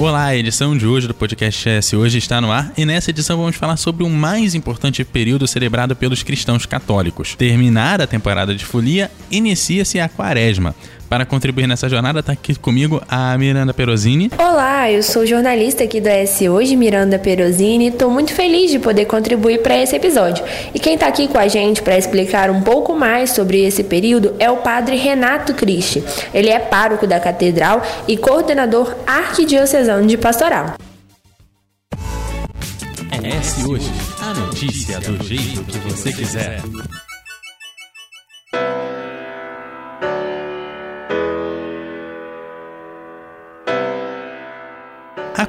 Olá, 0.00 0.24
a 0.24 0.34
edição 0.34 0.74
de 0.74 0.86
hoje 0.86 1.06
do 1.06 1.12
podcast 1.12 1.68
S 1.68 1.94
hoje 1.94 2.16
está 2.16 2.40
no 2.40 2.50
ar 2.50 2.72
e 2.74 2.86
nessa 2.86 3.10
edição 3.10 3.36
vamos 3.36 3.56
falar 3.56 3.76
sobre 3.76 4.02
o 4.02 4.08
mais 4.08 4.54
importante 4.54 5.04
período 5.04 5.46
celebrado 5.46 5.94
pelos 5.94 6.22
cristãos 6.22 6.64
católicos. 6.64 7.34
Terminar 7.36 8.00
a 8.00 8.06
temporada 8.06 8.54
de 8.54 8.64
folia, 8.64 9.10
inicia-se 9.30 10.00
a 10.00 10.08
quaresma. 10.08 10.74
Para 11.10 11.26
contribuir 11.26 11.66
nessa 11.66 11.88
jornada, 11.88 12.20
está 12.20 12.30
aqui 12.30 12.54
comigo 12.54 13.02
a 13.08 13.36
Miranda 13.36 13.74
Perosini. 13.74 14.30
Olá, 14.38 14.88
eu 14.92 15.02
sou 15.02 15.26
jornalista 15.26 15.82
aqui 15.82 16.00
do 16.00 16.06
S 16.06 16.48
Hoje, 16.48 16.76
Miranda 16.76 17.18
Perosini, 17.18 17.86
e 17.86 17.88
estou 17.88 18.08
muito 18.08 18.32
feliz 18.32 18.70
de 18.70 18.78
poder 18.78 19.06
contribuir 19.06 19.60
para 19.60 19.76
esse 19.76 19.96
episódio. 19.96 20.44
E 20.72 20.78
quem 20.78 20.94
está 20.94 21.08
aqui 21.08 21.26
com 21.26 21.36
a 21.36 21.48
gente 21.48 21.82
para 21.82 21.98
explicar 21.98 22.48
um 22.48 22.62
pouco 22.62 22.94
mais 22.94 23.30
sobre 23.30 23.60
esse 23.64 23.82
período 23.82 24.36
é 24.38 24.48
o 24.48 24.58
padre 24.58 24.94
Renato 24.94 25.52
Cristi. 25.52 26.00
Ele 26.32 26.48
é 26.48 26.60
pároco 26.60 27.08
da 27.08 27.18
catedral 27.18 27.82
e 28.06 28.16
coordenador 28.16 28.94
arquidiocesano 29.04 30.06
de 30.06 30.16
pastoral. 30.16 30.76
É 33.10 33.36
S 33.36 33.66
Hoje, 33.66 33.90
a 34.22 34.32
notícia 34.32 35.00
do 35.00 35.20
jeito 35.24 35.64
que 35.64 35.78
você 35.78 36.12
quiser. 36.12 36.62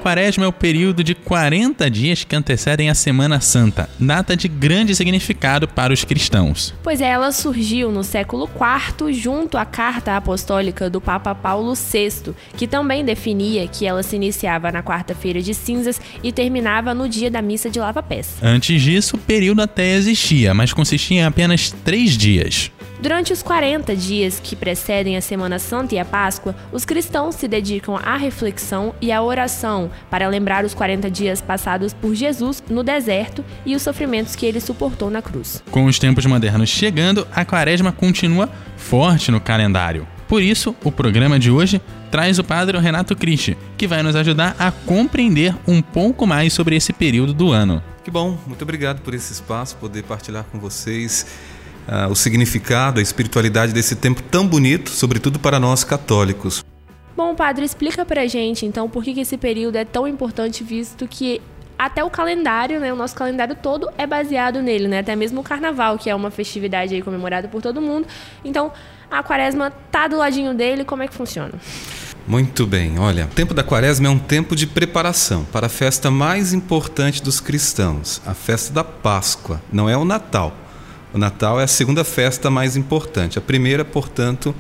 Quaresma 0.01 0.45
é 0.45 0.47
o 0.47 0.51
período 0.51 1.03
de 1.03 1.13
40 1.13 1.89
dias 1.89 2.23
que 2.23 2.35
antecedem 2.35 2.89
a 2.89 2.95
Semana 2.95 3.39
Santa, 3.39 3.87
data 3.99 4.35
de 4.35 4.47
grande 4.47 4.95
significado 4.95 5.67
para 5.67 5.93
os 5.93 6.03
cristãos. 6.03 6.73
Pois 6.81 6.99
é, 6.99 7.09
ela 7.09 7.31
surgiu 7.31 7.91
no 7.91 8.03
século 8.03 8.49
IV 8.49 9.13
junto 9.13 9.57
à 9.57 9.65
carta 9.65 10.17
apostólica 10.17 10.89
do 10.89 10.99
Papa 10.99 11.35
Paulo 11.35 11.73
VI, 11.75 12.33
que 12.57 12.67
também 12.67 13.05
definia 13.05 13.67
que 13.67 13.85
ela 13.85 14.01
se 14.01 14.15
iniciava 14.15 14.71
na 14.71 14.81
quarta-feira 14.81 15.41
de 15.41 15.53
cinzas 15.53 16.01
e 16.23 16.31
terminava 16.31 16.93
no 16.95 17.07
dia 17.07 17.29
da 17.29 17.41
missa 17.41 17.69
de 17.69 17.79
lava-pés. 17.79 18.37
Antes 18.41 18.81
disso, 18.81 19.15
o 19.15 19.19
período 19.19 19.61
até 19.61 19.93
existia, 19.93 20.53
mas 20.53 20.73
consistia 20.73 21.21
em 21.21 21.23
apenas 21.23 21.71
três 21.83 22.17
dias. 22.17 22.71
Durante 23.01 23.33
os 23.33 23.41
40 23.41 23.95
dias 23.95 24.39
que 24.39 24.55
precedem 24.55 25.17
a 25.17 25.21
Semana 25.21 25.57
Santa 25.57 25.95
e 25.95 25.97
a 25.97 26.05
Páscoa, 26.05 26.55
os 26.71 26.85
cristãos 26.85 27.33
se 27.33 27.47
dedicam 27.47 27.95
à 27.95 28.15
reflexão 28.15 28.93
e 29.01 29.11
à 29.11 29.19
oração 29.23 29.89
para 30.07 30.27
lembrar 30.27 30.63
os 30.63 30.75
40 30.75 31.09
dias 31.09 31.41
passados 31.41 31.93
por 31.93 32.13
Jesus 32.13 32.63
no 32.69 32.83
deserto 32.83 33.43
e 33.65 33.75
os 33.75 33.81
sofrimentos 33.81 34.35
que 34.35 34.45
ele 34.45 34.61
suportou 34.61 35.09
na 35.09 35.19
cruz. 35.19 35.63
Com 35.71 35.85
os 35.85 35.97
tempos 35.97 36.27
modernos 36.27 36.69
chegando, 36.69 37.27
a 37.33 37.43
quaresma 37.43 37.91
continua 37.91 38.47
forte 38.77 39.31
no 39.31 39.41
calendário. 39.41 40.07
Por 40.27 40.43
isso, 40.43 40.75
o 40.83 40.91
programa 40.91 41.39
de 41.39 41.49
hoje 41.49 41.81
traz 42.11 42.37
o 42.37 42.43
padre 42.43 42.77
Renato 42.77 43.15
Cristi, 43.15 43.57
que 43.77 43.87
vai 43.87 44.03
nos 44.03 44.15
ajudar 44.15 44.55
a 44.59 44.71
compreender 44.71 45.55
um 45.67 45.81
pouco 45.81 46.27
mais 46.27 46.53
sobre 46.53 46.75
esse 46.75 46.93
período 46.93 47.33
do 47.33 47.51
ano. 47.51 47.81
Que 48.03 48.09
bom, 48.09 48.37
muito 48.47 48.61
obrigado 48.63 49.01
por 49.01 49.13
esse 49.13 49.33
espaço, 49.33 49.75
poder 49.77 50.03
partilhar 50.03 50.43
com 50.45 50.59
vocês 50.59 51.25
uh, 51.91 52.09
o 52.09 52.15
significado, 52.15 52.99
a 52.99 53.03
espiritualidade 53.03 53.73
desse 53.73 53.95
tempo 53.95 54.23
tão 54.23 54.47
bonito, 54.47 54.89
sobretudo 54.89 55.37
para 55.37 55.59
nós 55.59 55.83
católicos. 55.83 56.63
Bom, 57.15 57.35
padre, 57.35 57.65
explica 57.65 58.05
pra 58.05 58.25
gente 58.25 58.65
então 58.65 58.89
por 58.89 59.03
que, 59.03 59.13
que 59.13 59.19
esse 59.19 59.37
período 59.37 59.75
é 59.75 59.83
tão 59.83 60.07
importante, 60.07 60.63
visto 60.63 61.05
que 61.07 61.41
até 61.77 62.03
o 62.03 62.09
calendário, 62.09 62.79
né, 62.79 62.93
o 62.93 62.95
nosso 62.95 63.15
calendário 63.15 63.55
todo 63.55 63.89
é 63.97 64.05
baseado 64.05 64.61
nele, 64.61 64.87
né? 64.87 64.99
Até 64.99 65.15
mesmo 65.15 65.41
o 65.41 65.43
carnaval, 65.43 65.97
que 65.97 66.11
é 66.11 66.15
uma 66.15 66.29
festividade 66.29 66.93
aí 66.93 67.01
comemorada 67.01 67.47
por 67.47 67.59
todo 67.59 67.81
mundo. 67.81 68.07
Então, 68.45 68.71
a 69.09 69.23
quaresma 69.23 69.71
tá 69.91 70.07
do 70.07 70.17
ladinho 70.17 70.53
dele, 70.53 70.85
como 70.85 71.01
é 71.01 71.07
que 71.07 71.13
funciona? 71.13 71.53
Muito 72.27 72.67
bem, 72.67 72.99
olha, 72.99 73.25
o 73.25 73.29
tempo 73.29 73.51
da 73.51 73.63
quaresma 73.63 74.07
é 74.07 74.09
um 74.11 74.19
tempo 74.19 74.55
de 74.55 74.67
preparação 74.67 75.43
para 75.45 75.65
a 75.65 75.69
festa 75.69 76.11
mais 76.11 76.53
importante 76.53 77.21
dos 77.21 77.39
cristãos, 77.39 78.21
a 78.27 78.33
festa 78.35 78.71
da 78.71 78.83
Páscoa, 78.83 79.59
não 79.73 79.89
é 79.89 79.97
o 79.97 80.05
Natal. 80.05 80.55
O 81.13 81.17
Natal 81.17 81.59
é 81.59 81.63
a 81.63 81.67
segunda 81.67 82.03
festa 82.03 82.49
mais 82.49 82.77
importante. 82.77 83.37
A 83.37 83.41
primeira, 83.41 83.83
portanto, 83.83 84.55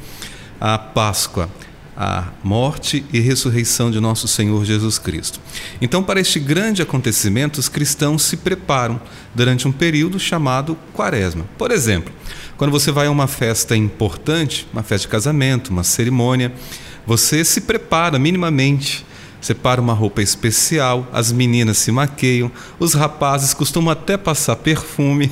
a 0.59 0.77
Páscoa, 0.77 1.49
a 1.95 2.25
morte 2.43 3.05
e 3.13 3.19
ressurreição 3.19 3.89
de 3.89 3.99
nosso 3.99 4.27
Senhor 4.27 4.65
Jesus 4.65 4.97
Cristo. 4.97 5.39
Então, 5.81 6.03
para 6.03 6.19
este 6.19 6.39
grande 6.39 6.81
acontecimento, 6.81 7.59
os 7.59 7.69
cristãos 7.69 8.23
se 8.23 8.37
preparam 8.37 8.99
durante 9.33 9.67
um 9.67 9.71
período 9.71 10.19
chamado 10.19 10.77
Quaresma. 10.93 11.45
Por 11.57 11.71
exemplo, 11.71 12.13
quando 12.57 12.71
você 12.71 12.91
vai 12.91 13.07
a 13.07 13.11
uma 13.11 13.27
festa 13.27 13.75
importante, 13.75 14.67
uma 14.73 14.83
festa 14.83 15.07
de 15.07 15.11
casamento, 15.11 15.69
uma 15.69 15.83
cerimônia, 15.83 16.51
você 17.05 17.45
se 17.45 17.61
prepara 17.61 18.19
minimamente 18.19 19.05
separa 19.41 19.81
uma 19.81 19.93
roupa 19.93 20.21
especial, 20.21 21.07
as 21.11 21.31
meninas 21.31 21.79
se 21.79 21.91
maqueiam, 21.91 22.51
os 22.79 22.93
rapazes 22.93 23.53
costumam 23.53 23.91
até 23.91 24.15
passar 24.15 24.55
perfume. 24.55 25.31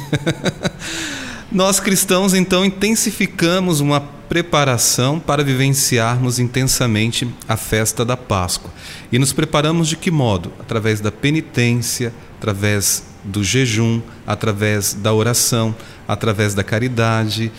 Nós 1.52 1.80
cristãos 1.80 2.34
então 2.34 2.66
intensificamos 2.66 3.80
uma 3.80 4.02
preparação 4.02 5.19
para 5.19 5.44
vivenciarmos 5.44 6.38
intensamente 6.38 7.28
a 7.48 7.58
festa 7.58 8.06
da 8.06 8.16
Páscoa. 8.16 8.72
E 9.12 9.18
nos 9.18 9.34
preparamos 9.34 9.88
de 9.88 9.96
que 9.96 10.12
modo? 10.12 10.52
Através 10.59 11.02
da 11.02 11.12
penitência, 11.12 12.14
através 12.38 13.03
do 13.24 13.44
jejum, 13.44 14.02
através 14.25 14.94
da 14.94 15.12
oração, 15.12 15.75
através 16.08 16.53
da 16.53 16.64
caridade, 16.64 17.52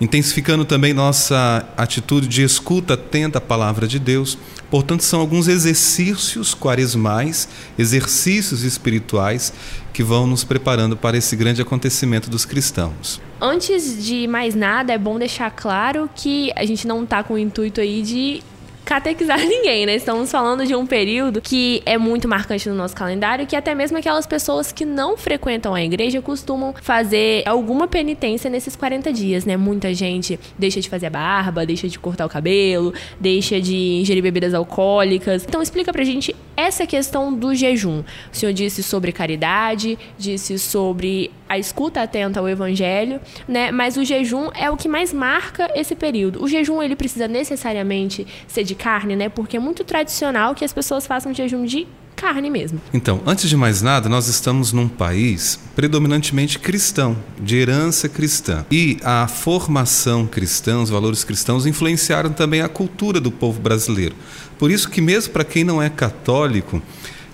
intensificando 0.00 0.64
também 0.64 0.92
nossa 0.92 1.68
atitude 1.76 2.28
de 2.28 2.42
escuta 2.42 2.94
atenta 2.94 3.38
à 3.38 3.40
palavra 3.40 3.86
de 3.86 3.98
Deus, 3.98 4.38
Portanto, 4.70 5.02
são 5.02 5.20
alguns 5.20 5.48
exercícios 5.48 6.54
quaresmais, 6.54 7.48
exercícios 7.78 8.62
espirituais 8.62 9.52
que 9.94 10.02
vão 10.02 10.26
nos 10.26 10.44
preparando 10.44 10.96
para 10.96 11.16
esse 11.16 11.34
grande 11.34 11.62
acontecimento 11.62 12.28
dos 12.28 12.44
cristãos. 12.44 13.20
Antes 13.40 14.04
de 14.04 14.26
mais 14.26 14.54
nada, 14.54 14.92
é 14.92 14.98
bom 14.98 15.18
deixar 15.18 15.50
claro 15.50 16.10
que 16.14 16.52
a 16.54 16.66
gente 16.66 16.86
não 16.86 17.04
está 17.04 17.22
com 17.22 17.34
o 17.34 17.38
intuito 17.38 17.80
aí 17.80 18.02
de 18.02 18.42
catequizar 18.88 19.38
ninguém, 19.44 19.84
né? 19.84 19.96
Estamos 19.96 20.30
falando 20.30 20.64
de 20.64 20.74
um 20.74 20.86
período 20.86 21.42
que 21.42 21.82
é 21.84 21.98
muito 21.98 22.26
marcante 22.26 22.66
no 22.70 22.74
nosso 22.74 22.96
calendário, 22.96 23.46
que 23.46 23.54
até 23.54 23.74
mesmo 23.74 23.98
aquelas 23.98 24.26
pessoas 24.26 24.72
que 24.72 24.86
não 24.86 25.14
frequentam 25.14 25.74
a 25.74 25.84
igreja 25.84 26.22
costumam 26.22 26.74
fazer 26.80 27.42
alguma 27.46 27.86
penitência 27.86 28.48
nesses 28.48 28.74
40 28.74 29.12
dias, 29.12 29.44
né? 29.44 29.58
Muita 29.58 29.92
gente 29.92 30.40
deixa 30.58 30.80
de 30.80 30.88
fazer 30.88 31.06
a 31.06 31.10
barba, 31.10 31.66
deixa 31.66 31.86
de 31.86 31.98
cortar 31.98 32.24
o 32.24 32.30
cabelo, 32.30 32.94
deixa 33.20 33.60
de 33.60 33.76
ingerir 33.76 34.22
bebidas 34.22 34.54
alcoólicas. 34.54 35.44
Então 35.46 35.60
explica 35.60 35.92
pra 35.92 36.02
gente 36.02 36.34
essa 36.56 36.86
questão 36.86 37.32
do 37.32 37.54
jejum. 37.54 38.02
O 38.32 38.36
senhor 38.36 38.52
disse 38.54 38.82
sobre 38.82 39.12
caridade, 39.12 39.98
disse 40.18 40.58
sobre 40.58 41.30
a 41.48 41.58
escuta 41.58 42.02
atenta 42.02 42.40
ao 42.40 42.48
evangelho, 42.48 43.20
né? 43.46 43.70
Mas 43.70 43.96
o 43.96 44.04
jejum 44.04 44.50
é 44.54 44.70
o 44.70 44.76
que 44.76 44.88
mais 44.88 45.12
marca 45.12 45.70
esse 45.74 45.94
período. 45.94 46.42
O 46.42 46.48
jejum 46.48 46.82
ele 46.82 46.96
precisa 46.96 47.26
necessariamente 47.26 48.26
ser 48.46 48.64
de 48.64 48.74
carne, 48.78 49.16
né? 49.16 49.28
Porque 49.28 49.56
é 49.56 49.60
muito 49.60 49.84
tradicional 49.84 50.54
que 50.54 50.64
as 50.64 50.72
pessoas 50.72 51.06
façam 51.06 51.34
jejum 51.34 51.64
de 51.64 51.86
carne 52.18 52.50
mesmo. 52.50 52.80
Então, 52.92 53.20
antes 53.24 53.48
de 53.48 53.56
mais 53.56 53.80
nada, 53.80 54.08
nós 54.08 54.26
estamos 54.26 54.72
num 54.72 54.88
país 54.88 55.58
predominantemente 55.76 56.58
cristão, 56.58 57.16
de 57.40 57.56
herança 57.56 58.08
cristã. 58.08 58.66
E 58.72 58.98
a 59.04 59.28
formação 59.28 60.26
cristã, 60.26 60.80
os 60.80 60.90
valores 60.90 61.22
cristãos 61.22 61.64
influenciaram 61.64 62.30
também 62.30 62.60
a 62.60 62.68
cultura 62.68 63.20
do 63.20 63.30
povo 63.30 63.60
brasileiro. 63.60 64.16
Por 64.58 64.70
isso 64.70 64.90
que 64.90 65.00
mesmo 65.00 65.32
para 65.32 65.44
quem 65.44 65.62
não 65.62 65.80
é 65.80 65.88
católico, 65.88 66.82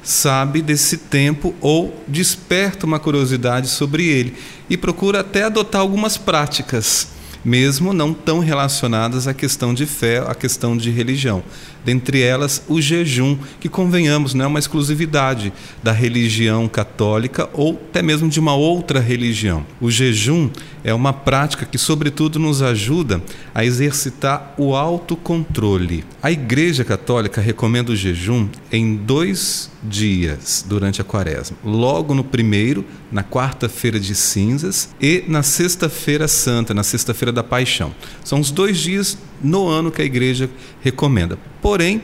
sabe 0.02 0.60
desse 0.60 0.98
tempo 0.98 1.54
ou 1.62 1.98
desperta 2.06 2.84
uma 2.84 2.98
curiosidade 2.98 3.68
sobre 3.68 4.06
ele 4.06 4.34
e 4.68 4.76
procura 4.76 5.20
até 5.20 5.44
adotar 5.44 5.80
algumas 5.80 6.18
práticas, 6.18 7.08
mesmo 7.44 7.92
não 7.92 8.14
tão 8.14 8.38
relacionadas 8.38 9.28
à 9.28 9.34
questão 9.34 9.74
de 9.74 9.86
fé, 9.86 10.18
à 10.26 10.34
questão 10.34 10.76
de 10.76 10.90
religião 10.90 11.42
dentre 11.84 12.20
elas 12.20 12.64
o 12.68 12.80
jejum, 12.80 13.36
que 13.60 13.68
convenhamos 13.68 14.34
não 14.34 14.44
é 14.44 14.48
uma 14.48 14.58
exclusividade 14.58 15.52
da 15.82 15.92
religião 15.92 16.66
católica 16.68 17.48
ou 17.52 17.80
até 17.90 18.02
mesmo 18.02 18.28
de 18.28 18.40
uma 18.40 18.54
outra 18.54 19.00
religião. 19.00 19.66
O 19.80 19.90
jejum 19.90 20.50
é 20.82 20.92
uma 20.92 21.12
prática 21.12 21.64
que, 21.64 21.78
sobretudo, 21.78 22.38
nos 22.38 22.60
ajuda 22.60 23.22
a 23.54 23.64
exercitar 23.64 24.54
o 24.58 24.74
autocontrole. 24.74 26.04
A 26.22 26.30
Igreja 26.30 26.84
Católica 26.84 27.40
recomenda 27.40 27.92
o 27.92 27.96
jejum 27.96 28.48
em 28.70 28.94
dois 28.94 29.70
dias 29.82 30.64
durante 30.66 31.00
a 31.00 31.04
quaresma. 31.04 31.56
Logo 31.64 32.14
no 32.14 32.22
primeiro, 32.22 32.84
na 33.10 33.22
quarta-feira 33.22 33.98
de 33.98 34.14
cinzas, 34.14 34.90
e 35.00 35.24
na 35.26 35.42
sexta-feira 35.42 36.28
santa, 36.28 36.74
na 36.74 36.82
sexta-feira 36.82 37.32
da 37.32 37.42
paixão. 37.42 37.94
São 38.22 38.40
os 38.40 38.50
dois 38.50 38.78
dias 38.78 39.16
no 39.42 39.68
ano 39.68 39.90
que 39.90 40.02
a 40.02 40.04
igreja 40.04 40.48
recomenda. 40.82 41.38
Porém, 41.60 42.02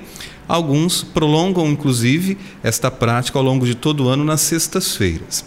alguns 0.49 1.03
prolongam 1.03 1.69
inclusive 1.69 2.37
esta 2.63 2.91
prática 2.91 3.39
ao 3.39 3.45
longo 3.45 3.67
de 3.67 3.75
todo 3.75 4.05
o 4.05 4.09
ano 4.09 4.25
nas 4.25 4.41
sextas-feiras. 4.41 5.45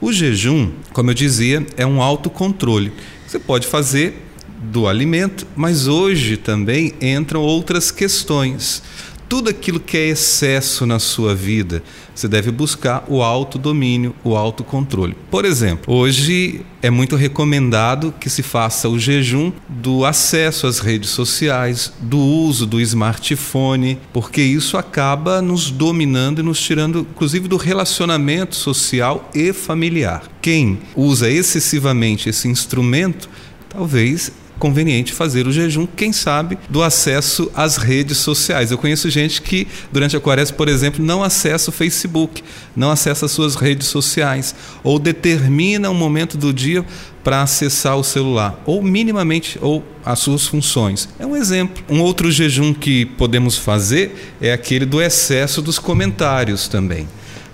O 0.00 0.12
jejum, 0.12 0.70
como 0.92 1.10
eu 1.10 1.14
dizia, 1.14 1.66
é 1.76 1.84
um 1.84 2.00
autocontrole. 2.00 2.92
Você 3.26 3.38
pode 3.38 3.66
fazer 3.66 4.26
do 4.62 4.86
alimento, 4.86 5.46
mas 5.56 5.86
hoje 5.86 6.36
também 6.36 6.94
entram 7.00 7.40
outras 7.40 7.90
questões. 7.90 8.82
Tudo 9.30 9.48
aquilo 9.48 9.78
que 9.78 9.96
é 9.96 10.08
excesso 10.08 10.84
na 10.84 10.98
sua 10.98 11.36
vida, 11.36 11.84
você 12.12 12.26
deve 12.26 12.50
buscar 12.50 13.04
o 13.06 13.22
autodomínio, 13.22 14.12
o 14.24 14.36
autocontrole. 14.36 15.16
Por 15.30 15.44
exemplo, 15.44 15.94
hoje 15.94 16.62
é 16.82 16.90
muito 16.90 17.14
recomendado 17.14 18.12
que 18.18 18.28
se 18.28 18.42
faça 18.42 18.88
o 18.88 18.98
jejum 18.98 19.52
do 19.68 20.04
acesso 20.04 20.66
às 20.66 20.80
redes 20.80 21.10
sociais, 21.10 21.92
do 22.00 22.18
uso 22.18 22.66
do 22.66 22.80
smartphone, 22.80 24.00
porque 24.12 24.42
isso 24.42 24.76
acaba 24.76 25.40
nos 25.40 25.70
dominando 25.70 26.40
e 26.40 26.42
nos 26.42 26.60
tirando, 26.60 27.06
inclusive, 27.08 27.46
do 27.46 27.56
relacionamento 27.56 28.56
social 28.56 29.30
e 29.32 29.52
familiar. 29.52 30.24
Quem 30.42 30.80
usa 30.96 31.30
excessivamente 31.30 32.28
esse 32.28 32.48
instrumento, 32.48 33.30
talvez 33.68 34.32
conveniente 34.60 35.12
fazer 35.12 35.48
o 35.48 35.52
jejum, 35.52 35.86
quem 35.86 36.12
sabe, 36.12 36.56
do 36.68 36.82
acesso 36.82 37.50
às 37.56 37.76
redes 37.78 38.18
sociais. 38.18 38.70
Eu 38.70 38.78
conheço 38.78 39.10
gente 39.10 39.42
que, 39.42 39.66
durante 39.90 40.16
a 40.16 40.20
quaresma, 40.20 40.56
por 40.56 40.68
exemplo, 40.68 41.04
não 41.04 41.24
acessa 41.24 41.70
o 41.70 41.72
Facebook, 41.72 42.44
não 42.76 42.90
acessa 42.90 43.26
as 43.26 43.32
suas 43.32 43.56
redes 43.56 43.88
sociais, 43.88 44.54
ou 44.84 44.98
determina 44.98 45.90
um 45.90 45.94
momento 45.94 46.36
do 46.36 46.52
dia 46.52 46.84
para 47.24 47.42
acessar 47.42 47.96
o 47.96 48.04
celular, 48.04 48.62
ou 48.64 48.82
minimamente, 48.82 49.58
ou 49.60 49.84
as 50.04 50.18
suas 50.20 50.46
funções. 50.46 51.08
É 51.18 51.26
um 51.26 51.36
exemplo. 51.36 51.82
Um 51.88 52.00
outro 52.00 52.30
jejum 52.30 52.72
que 52.72 53.04
podemos 53.04 53.56
fazer 53.56 54.34
é 54.40 54.52
aquele 54.52 54.86
do 54.86 55.00
excesso 55.00 55.60
dos 55.60 55.78
comentários 55.78 56.68
também. 56.68 57.08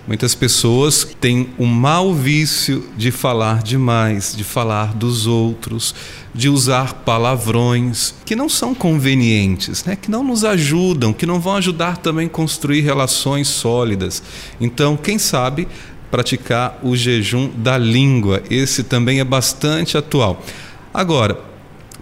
Muitas 0.07 0.37
pessoas 0.37 1.17
têm 1.21 1.49
o 1.59 1.67
mau 1.67 2.15
vício 2.15 2.89
de 2.97 3.11
falar 3.11 3.61
demais, 3.61 4.37
de 4.37 4.45
falar 4.45 4.95
dos 4.95 5.27
outros, 5.27 5.97
de 6.33 6.49
usar 6.49 6.95
palavrões 7.05 8.15
que 8.25 8.37
não 8.37 8.49
são 8.49 8.73
convenientes, 8.73 9.85
né? 9.85 9.97
que 9.97 10.09
não 10.09 10.23
nos 10.23 10.45
ajudam, 10.45 11.13
que 11.13 11.27
não 11.27 11.41
vão 11.41 11.57
ajudar 11.57 11.97
também 11.97 12.27
a 12.27 12.31
construir 12.31 12.83
relações 12.83 13.49
sólidas. 13.49 14.23
Então, 14.61 14.97
quem 14.97 15.19
sabe 15.19 15.67
praticar 16.09 16.79
o 16.85 16.95
jejum 16.95 17.51
da 17.57 17.77
língua, 17.77 18.45
esse 18.49 18.85
também 18.85 19.19
é 19.19 19.25
bastante 19.25 19.99
atual. 19.99 20.41
Agora, 20.95 21.37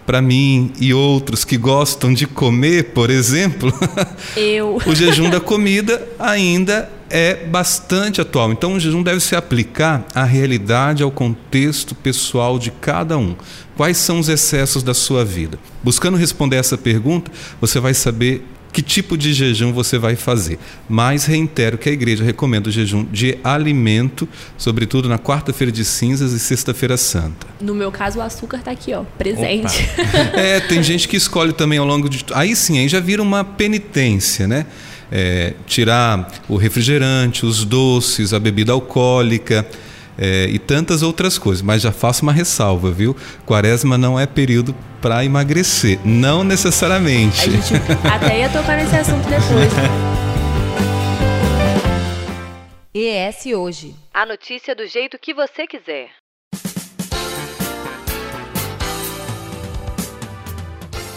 para 0.05 0.21
mim 0.21 0.73
e 0.79 0.93
outros 0.93 1.45
que 1.45 1.57
gostam 1.57 2.13
de 2.13 2.27
comer, 2.27 2.93
por 2.93 3.09
exemplo, 3.09 3.73
eu 4.37 4.79
o 4.85 4.95
jejum 4.95 5.31
da 5.31 5.41
comida 5.41 6.07
ainda 6.19 6.91
é 7.11 7.35
bastante 7.47 8.21
atual. 8.21 8.53
Então 8.53 8.75
o 8.75 8.81
jejum 8.81 9.03
deve 9.03 9.21
se 9.21 9.37
aplicar 9.37 10.07
à 10.15 10.25
realidade, 10.25 11.03
ao 11.03 11.11
contexto 11.11 11.95
pessoal 11.95 12.59
de 12.59 12.71
cada 12.71 13.17
um. 13.19 13.35
Quais 13.77 13.97
são 13.97 14.19
os 14.19 14.29
excessos 14.29 14.83
da 14.83 14.95
sua 14.95 15.25
vida? 15.25 15.59
Buscando 15.83 16.17
responder 16.17 16.57
essa 16.57 16.79
pergunta, 16.79 17.31
você 17.61 17.81
vai 17.81 17.95
saber 17.95 18.45
que 18.75 18.83
tipo 18.83 19.17
de 19.17 19.33
jejum 19.33 19.73
você 19.73 19.97
vai 19.99 20.17
fazer. 20.17 20.59
Mas 20.89 21.27
reitero 21.27 21.79
que 21.79 21.89
a 21.89 21.93
igreja 21.93 22.25
recomenda 22.25 22.69
o 22.69 22.73
jejum 22.73 23.05
de 23.05 23.39
alimento, 23.45 24.29
sobretudo 24.59 25.09
na 25.09 25.17
quarta-feira 25.17 25.71
de 25.71 25.85
cinzas 25.85 26.33
e 26.33 26.41
sexta-feira 26.41 26.97
santa. 26.97 27.47
No 27.61 27.73
meu 27.73 27.93
caso, 27.93 28.19
o 28.19 28.23
açúcar 28.23 28.59
está 28.59 28.73
aqui, 28.73 28.93
ó, 28.93 29.05
presente. 29.17 29.89
é, 30.35 30.59
tem 30.59 30.83
gente 30.83 31.07
que 31.07 31.17
escolhe 31.17 31.53
também 31.53 31.79
ao 31.79 31.87
longo 31.87 32.09
de. 32.09 32.27
Aí 32.35 32.57
sim, 32.57 32.81
aí 32.81 32.89
já 32.89 32.99
vira 32.99 33.23
uma 33.23 33.45
penitência, 33.45 34.49
né? 34.49 34.67
É, 35.13 35.55
tirar 35.67 36.31
o 36.49 36.57
refrigerante, 36.57 37.47
os 37.47 37.65
doces, 37.65 38.33
a 38.33 38.41
bebida 38.41 38.73
alcoólica 38.73 39.67
é, 40.19 40.47
e 40.47 40.59
tantas 40.59 41.03
outras 41.03 41.39
coisas. 41.39 41.63
Mas 41.63 41.83
já 41.83 41.93
faço 41.93 42.23
uma 42.23 42.33
ressalva, 42.33 42.91
viu? 42.91 43.17
Quaresma 43.47 43.99
não 43.99 44.19
é 44.19 44.27
período 44.27 44.75
para 45.01 45.25
emagrecer, 45.25 45.99
não 46.05 46.43
necessariamente. 46.43 47.43
A 47.43 47.53
gente 47.53 47.75
até 48.13 48.41
ia 48.41 48.49
tocar 48.49 48.77
nesse 48.77 48.97
assunto 48.97 49.29
depois. 49.29 49.73
ES 52.95 53.47
Hoje. 53.47 53.95
A 54.13 54.25
notícia 54.25 54.75
do 54.75 54.87
jeito 54.87 55.19
que 55.19 55.35
você 55.35 55.67
quiser. 55.67 56.11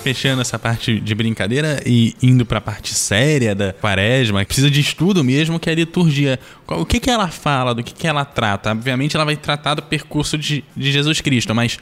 Fechando 0.08 0.42
essa 0.42 0.58
parte 0.58 1.02
de 1.02 1.14
brincadeira 1.14 1.82
e 1.86 2.16
indo 2.24 2.46
para 2.46 2.60
a 2.60 2.62
parte 2.62 2.94
séria 2.94 3.54
da 3.54 3.74
quaresma, 3.74 4.40
que 4.40 4.48
precisa 4.48 4.72
de 4.72 4.80
estudo 4.80 5.22
mesmo, 5.22 5.60
que 5.60 5.70
é 5.70 5.74
a 5.74 5.76
liturgia. 5.76 6.40
O 6.66 6.86
que, 6.86 6.98
que 6.98 7.10
ela 7.10 7.28
fala, 7.28 7.76
do 7.76 7.84
que, 7.84 7.94
que 7.94 8.08
ela 8.08 8.24
trata? 8.24 8.72
Obviamente 8.72 9.18
ela 9.18 9.26
vai 9.26 9.36
tratar 9.36 9.74
do 9.74 9.82
percurso 9.82 10.38
de, 10.38 10.64
de 10.78 10.94
Jesus 10.94 11.20
Cristo, 11.20 11.54
mas 11.54 11.78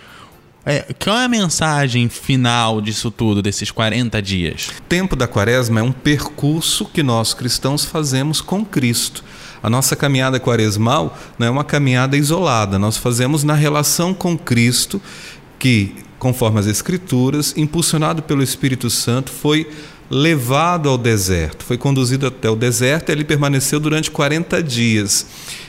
é, 0.66 0.88
qual 1.00 1.19
é 1.19 1.25
a 1.25 1.27
mensagem 1.27 2.10
final 2.10 2.81
disso 2.81 3.12
tudo, 3.12 3.44
desses 3.44 3.69
40 3.69 4.19
dias? 4.24 4.71
Tempo 4.89 5.16
da 5.16 5.28
quaresma 5.28 5.80
é 5.80 5.83
um 5.83 5.92
percurso 5.92 6.86
que 6.86 7.04
nós 7.04 7.31
cristãos 7.31 7.86
fazemos 7.86 8.42
com 8.42 8.66
Cristo. 8.66 9.24
A 9.62 9.69
nossa 9.69 9.95
caminhada 9.95 10.39
quaresmal 10.39 11.16
não 11.38 11.45
é 11.45 11.50
uma 11.51 11.63
caminhada 11.63 12.18
isolada, 12.18 12.80
nós 12.80 12.98
fazemos 12.98 13.44
na 13.44 13.54
relação 13.54 14.16
com 14.16 14.36
Cristo, 14.36 15.00
que 15.60 16.04
conforme 16.20 16.60
as 16.60 16.68
Escrituras, 16.68 17.54
impulsionado 17.58 18.24
pelo 18.24 18.44
Espírito 18.44 18.90
Santo, 18.90 19.32
foi 19.32 19.68
levado 20.10 20.88
ao 20.88 20.98
deserto, 20.98 21.66
foi 21.66 21.78
conduzido 21.78 22.28
até 22.28 22.50
o 22.50 22.56
deserto 22.56 23.10
e 23.10 23.12
ele 23.12 23.24
permaneceu 23.24 23.80
durante 23.80 24.12
40 24.12 24.62
dias. 24.62 25.26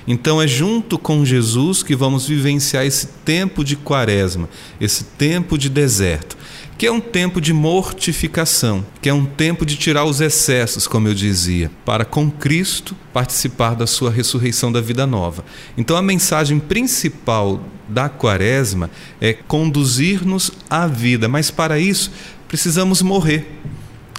Então 0.07 0.41
é 0.41 0.47
junto 0.47 0.99
com 0.99 1.25
Jesus 1.25 1.83
que 1.83 1.97
vamos 1.97 2.27
vivenciar 2.27 2.85
esse 2.85 3.07
tempo 3.25 3.65
de 3.65 3.77
quaresma, 3.77 4.49
esse 4.81 5.05
tempo 5.05 5.57
de 5.57 5.69
deserto 5.69 6.37
que 6.79 6.87
é 6.87 6.93
um 6.93 7.01
tempo 7.01 7.41
de 7.41 7.53
mortificação, 7.53 8.85
que 9.01 9.09
é 9.09 9.15
um 9.15 9.25
tempo 9.25 9.65
de 9.65 9.77
tirar 9.77 10.05
os 10.05 10.21
excessos, 10.21 10.87
como 10.87 11.09
eu 11.09 11.15
dizia, 11.15 11.71
para 11.85 12.05
com 12.05 12.31
Cristo 12.31 12.95
participar 13.13 13.75
da 13.75 13.87
sua 13.87 14.11
ressurreição 14.11 14.71
da 14.71 14.81
vida 14.81 15.07
nova. 15.07 15.45
Então 15.77 15.97
a 15.97 16.03
mensagem 16.03 16.59
principal 16.59 17.61
da 17.89 18.09
Quaresma 18.09 18.91
é 19.21 19.33
conduzir-nos 19.33 20.51
à 20.69 20.87
vida, 20.87 21.29
mas 21.29 21.51
para 21.51 21.79
isso 21.79 22.11
precisamos 22.47 23.01
morrer. 23.01 23.61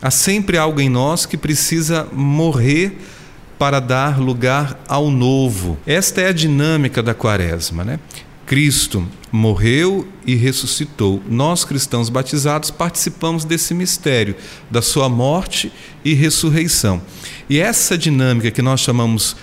Há 0.01 0.09
sempre 0.09 0.57
algo 0.57 0.79
em 0.79 0.89
nós 0.89 1.25
que 1.25 1.37
precisa 1.37 2.07
morrer 2.11 2.97
para 3.57 3.79
dar 3.79 4.19
lugar 4.19 4.79
ao 4.87 5.09
novo. 5.09 5.77
Esta 5.85 6.21
é 6.21 6.27
a 6.29 6.33
dinâmica 6.33 7.01
da 7.01 7.13
Quaresma, 7.13 7.83
né? 7.83 7.99
Cristo 8.47 9.05
morreu 9.29 10.07
e 10.25 10.33
ressuscitou. 10.33 11.21
Nós, 11.27 11.65
cristãos 11.65 12.07
batizados, 12.07 12.71
participamos 12.71 13.43
desse 13.43 13.73
mistério 13.73 14.35
da 14.71 14.81
sua 14.81 15.09
morte 15.09 15.71
e 16.03 16.13
ressurreição. 16.13 17.01
E 17.49 17.59
essa 17.59 17.97
dinâmica 17.97 18.49
que 18.49 18.61
nós 18.61 18.79
chamamos 18.79 19.35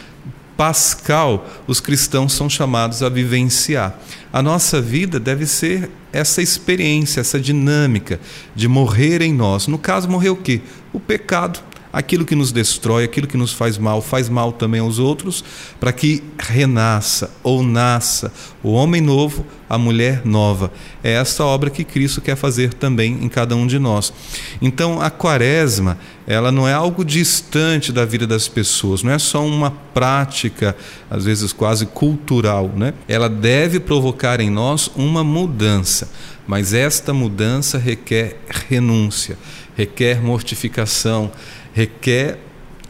pascal, 0.56 1.46
os 1.66 1.80
cristãos 1.80 2.32
são 2.32 2.48
chamados 2.48 3.02
a 3.02 3.10
vivenciar. 3.10 4.00
A 4.32 4.40
nossa 4.40 4.80
vida 4.80 5.20
deve 5.20 5.44
ser 5.44 5.90
essa 6.10 6.40
experiência, 6.40 7.20
essa 7.20 7.38
dinâmica 7.38 8.18
de 8.54 8.66
morrer 8.66 9.20
em 9.20 9.34
nós. 9.34 9.66
No 9.66 9.76
caso, 9.76 10.08
morrer 10.08 10.30
o 10.30 10.36
quê? 10.36 10.62
O 10.94 10.98
pecado, 10.98 11.60
aquilo 11.94 12.26
que 12.26 12.34
nos 12.34 12.50
destrói, 12.50 13.04
aquilo 13.04 13.28
que 13.28 13.36
nos 13.36 13.52
faz 13.52 13.78
mal, 13.78 14.02
faz 14.02 14.28
mal 14.28 14.52
também 14.52 14.80
aos 14.80 14.98
outros, 14.98 15.44
para 15.78 15.92
que 15.92 16.22
renasça 16.38 17.30
ou 17.42 17.62
nasça 17.62 18.32
o 18.62 18.72
homem 18.72 19.00
novo, 19.00 19.46
a 19.70 19.78
mulher 19.78 20.22
nova. 20.24 20.72
É 21.02 21.12
essa 21.12 21.44
obra 21.44 21.70
que 21.70 21.84
Cristo 21.84 22.20
quer 22.20 22.36
fazer 22.36 22.74
também 22.74 23.12
em 23.22 23.28
cada 23.28 23.54
um 23.54 23.66
de 23.66 23.78
nós. 23.78 24.12
Então, 24.60 25.00
a 25.00 25.08
quaresma, 25.08 25.96
ela 26.26 26.50
não 26.50 26.66
é 26.66 26.72
algo 26.72 27.04
distante 27.04 27.92
da 27.92 28.04
vida 28.04 28.26
das 28.26 28.48
pessoas, 28.48 29.02
não 29.02 29.12
é 29.12 29.18
só 29.18 29.44
uma 29.46 29.70
prática, 29.70 30.76
às 31.08 31.24
vezes 31.24 31.52
quase 31.52 31.86
cultural, 31.86 32.72
né? 32.74 32.92
Ela 33.06 33.28
deve 33.28 33.78
provocar 33.78 34.40
em 34.40 34.50
nós 34.50 34.90
uma 34.96 35.22
mudança, 35.22 36.10
mas 36.46 36.74
esta 36.74 37.14
mudança 37.14 37.78
requer 37.78 38.40
renúncia, 38.68 39.38
requer 39.76 40.22
mortificação, 40.22 41.30
requer 41.72 42.38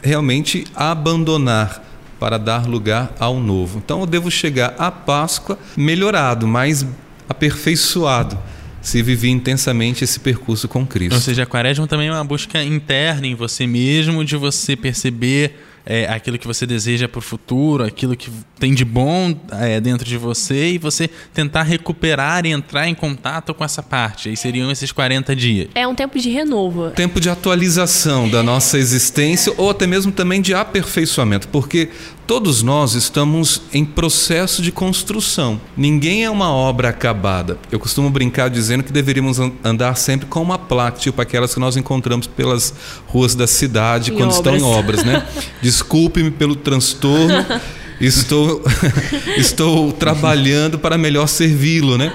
realmente 0.01 0.65
abandonar 0.75 1.83
para 2.19 2.37
dar 2.37 2.67
lugar 2.67 3.13
ao 3.19 3.39
novo. 3.39 3.81
Então 3.83 4.01
eu 4.01 4.05
devo 4.05 4.31
chegar 4.31 4.75
à 4.77 4.89
Páscoa 4.91 5.57
melhorado, 5.75 6.47
mais 6.47 6.85
aperfeiçoado, 7.27 8.37
se 8.81 9.01
viver 9.01 9.29
intensamente 9.29 10.03
esse 10.03 10.19
percurso 10.19 10.67
com 10.67 10.85
Cristo. 10.85 11.15
Ou 11.15 11.21
seja, 11.21 11.43
a 11.43 11.45
quaresma 11.45 11.87
também 11.87 12.07
é 12.07 12.11
uma 12.11 12.23
busca 12.23 12.63
interna 12.63 13.25
em 13.25 13.35
você 13.35 13.65
mesmo, 13.65 14.23
de 14.23 14.37
você 14.37 14.75
perceber 14.75 15.59
é, 15.85 16.05
aquilo 16.07 16.37
que 16.37 16.47
você 16.47 16.65
deseja 16.65 17.07
para 17.07 17.19
o 17.19 17.21
futuro, 17.21 17.83
aquilo 17.83 18.15
que 18.15 18.31
tem 18.59 18.73
de 18.73 18.83
bom 18.83 19.37
é, 19.51 19.79
dentro 19.79 20.05
de 20.05 20.17
você 20.17 20.71
e 20.71 20.77
você 20.77 21.09
tentar 21.33 21.63
recuperar 21.63 22.45
e 22.45 22.51
entrar 22.51 22.87
em 22.87 22.95
contato 22.95 23.53
com 23.53 23.63
essa 23.63 23.83
parte. 23.83 24.29
Aí 24.29 24.37
seriam 24.37 24.71
esses 24.71 24.91
40 24.91 25.35
dias. 25.35 25.67
É 25.75 25.87
um 25.87 25.93
tempo 25.93 26.17
de 26.17 26.29
renovo. 26.29 26.89
Tempo 26.91 27.19
de 27.19 27.29
atualização 27.29 28.27
da 28.29 28.41
nossa 28.41 28.77
existência 28.77 29.53
ou 29.57 29.69
até 29.69 29.85
mesmo 29.85 30.11
também 30.11 30.41
de 30.41 30.53
aperfeiçoamento, 30.53 31.47
porque 31.49 31.89
Todos 32.27 32.63
nós 32.63 32.95
estamos 32.95 33.61
em 33.71 33.85
processo 33.85 34.59
de 34.63 34.71
construção. 34.71 35.61
Ninguém 35.77 36.23
é 36.23 36.29
uma 36.29 36.51
obra 36.51 36.89
acabada. 36.89 37.59
Eu 37.71 37.79
costumo 37.79 38.09
brincar 38.09 38.49
dizendo 38.49 38.83
que 38.83 38.91
deveríamos 38.91 39.37
andar 39.63 39.95
sempre 39.95 40.25
com 40.25 40.41
uma 40.41 40.57
placa, 40.57 40.97
tipo 40.97 41.21
aquelas 41.21 41.53
que 41.53 41.59
nós 41.59 41.77
encontramos 41.77 42.25
pelas 42.25 42.73
ruas 43.05 43.35
da 43.35 43.45
cidade 43.45 44.11
Em 44.11 44.15
quando 44.15 44.31
estão 44.31 44.57
em 44.57 44.63
obras. 44.63 45.01
obras, 45.01 45.03
né? 45.03 45.27
Desculpe-me 45.61 46.31
pelo 46.31 46.55
transtorno. 46.55 47.45
Estou, 48.01 48.61
estou 49.37 49.89
trabalhando 49.93 50.77
para 50.77 50.97
melhor 50.97 51.27
servi-lo, 51.27 51.97
né? 51.97 52.13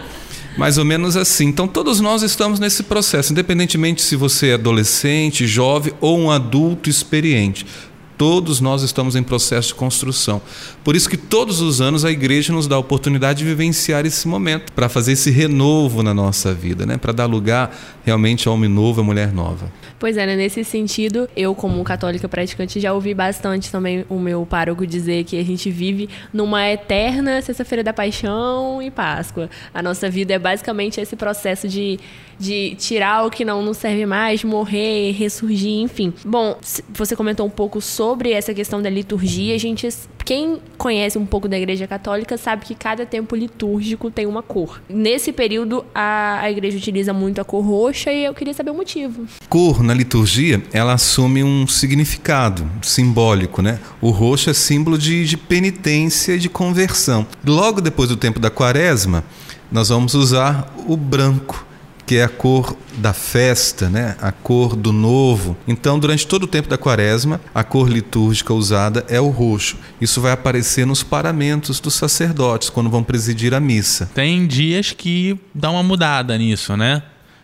Mais 0.58 0.76
ou 0.76 0.84
menos 0.84 1.16
assim. 1.16 1.46
Então, 1.46 1.66
todos 1.66 2.00
nós 2.00 2.22
estamos 2.22 2.60
nesse 2.60 2.82
processo, 2.82 3.32
independentemente 3.32 4.02
se 4.02 4.14
você 4.14 4.48
é 4.48 4.54
adolescente, 4.54 5.46
jovem 5.46 5.94
ou 5.98 6.18
um 6.18 6.30
adulto 6.30 6.90
experiente. 6.90 7.64
Todos 8.20 8.60
nós 8.60 8.82
estamos 8.82 9.16
em 9.16 9.22
processo 9.22 9.68
de 9.68 9.76
construção. 9.76 10.42
Por 10.84 10.94
isso 10.94 11.08
que 11.08 11.16
todos 11.16 11.62
os 11.62 11.80
anos 11.80 12.04
a 12.04 12.10
igreja 12.10 12.52
nos 12.52 12.66
dá 12.66 12.76
a 12.76 12.78
oportunidade 12.78 13.38
de 13.38 13.46
vivenciar 13.46 14.04
esse 14.04 14.28
momento, 14.28 14.74
para 14.74 14.90
fazer 14.90 15.12
esse 15.12 15.30
renovo 15.30 16.02
na 16.02 16.12
nossa 16.12 16.52
vida, 16.52 16.84
né? 16.84 16.98
para 16.98 17.14
dar 17.14 17.24
lugar 17.24 17.74
realmente 18.04 18.46
ao 18.46 18.52
homem 18.52 18.68
novo, 18.68 19.00
à 19.00 19.04
mulher 19.04 19.32
nova. 19.32 19.72
Pois 19.98 20.18
é, 20.18 20.26
né? 20.26 20.36
nesse 20.36 20.62
sentido, 20.64 21.30
eu, 21.34 21.54
como 21.54 21.82
católica 21.82 22.28
praticante, 22.28 22.78
já 22.78 22.92
ouvi 22.92 23.14
bastante 23.14 23.72
também 23.72 24.04
o 24.06 24.18
meu 24.18 24.44
pároco 24.44 24.86
dizer 24.86 25.24
que 25.24 25.38
a 25.38 25.42
gente 25.42 25.70
vive 25.70 26.06
numa 26.30 26.68
eterna 26.68 27.40
Sexta-feira 27.40 27.82
da 27.82 27.94
Paixão 27.94 28.82
e 28.82 28.90
Páscoa. 28.90 29.48
A 29.72 29.82
nossa 29.82 30.10
vida 30.10 30.34
é 30.34 30.38
basicamente 30.38 31.00
esse 31.00 31.16
processo 31.16 31.66
de, 31.66 31.98
de 32.38 32.74
tirar 32.74 33.24
o 33.24 33.30
que 33.30 33.46
não 33.46 33.62
nos 33.62 33.78
serve 33.78 34.04
mais, 34.04 34.44
morrer, 34.44 35.12
ressurgir, 35.12 35.80
enfim. 35.80 36.12
Bom, 36.22 36.58
você 36.90 37.16
comentou 37.16 37.46
um 37.46 37.50
pouco 37.50 37.80
sobre 38.10 38.32
essa 38.32 38.52
questão 38.52 38.82
da 38.82 38.90
liturgia. 38.90 39.54
A 39.54 39.58
gente, 39.58 39.88
quem 40.24 40.58
conhece 40.76 41.16
um 41.16 41.24
pouco 41.24 41.46
da 41.46 41.56
Igreja 41.56 41.86
Católica 41.86 42.36
sabe 42.36 42.66
que 42.66 42.74
cada 42.74 43.06
tempo 43.06 43.36
litúrgico 43.36 44.10
tem 44.10 44.26
uma 44.26 44.42
cor. 44.42 44.82
Nesse 44.88 45.30
período, 45.30 45.84
a, 45.94 46.40
a 46.40 46.50
Igreja 46.50 46.76
utiliza 46.76 47.12
muito 47.12 47.40
a 47.40 47.44
cor 47.44 47.64
roxa 47.64 48.12
e 48.12 48.24
eu 48.24 48.34
queria 48.34 48.52
saber 48.52 48.72
o 48.72 48.74
motivo. 48.74 49.26
Cor 49.48 49.80
na 49.80 49.94
liturgia, 49.94 50.60
ela 50.72 50.94
assume 50.94 51.44
um 51.44 51.68
significado 51.68 52.68
simbólico, 52.82 53.62
né? 53.62 53.78
O 54.00 54.10
roxo 54.10 54.50
é 54.50 54.54
símbolo 54.54 54.98
de, 54.98 55.24
de 55.24 55.36
penitência 55.36 56.32
e 56.34 56.38
de 56.40 56.48
conversão. 56.48 57.24
Logo 57.46 57.80
depois 57.80 58.08
do 58.08 58.16
tempo 58.16 58.40
da 58.40 58.50
quaresma, 58.50 59.22
nós 59.70 59.88
vamos 59.88 60.14
usar 60.14 60.74
o 60.88 60.96
branco, 60.96 61.64
que 62.10 62.16
é 62.16 62.24
a 62.24 62.28
cor 62.28 62.76
da 62.98 63.12
festa, 63.12 63.88
né? 63.88 64.16
A 64.20 64.32
cor 64.32 64.74
do 64.74 64.90
novo. 64.90 65.56
Então, 65.68 65.96
durante 65.96 66.26
todo 66.26 66.42
o 66.42 66.46
tempo 66.48 66.68
da 66.68 66.76
quaresma, 66.76 67.40
a 67.54 67.62
cor 67.62 67.88
litúrgica 67.88 68.52
usada 68.52 69.04
é 69.08 69.20
o 69.20 69.28
roxo. 69.28 69.76
Isso 70.00 70.20
vai 70.20 70.32
aparecer 70.32 70.84
nos 70.84 71.04
paramentos 71.04 71.78
dos 71.78 71.94
sacerdotes 71.94 72.68
quando 72.68 72.90
vão 72.90 73.04
presidir 73.04 73.54
a 73.54 73.60
missa. 73.60 74.10
Tem 74.12 74.44
dias 74.44 74.90
que 74.90 75.38
dá 75.54 75.70
uma 75.70 75.84
mudada 75.84 76.36
nisso, 76.36 76.76
né? 76.76 77.00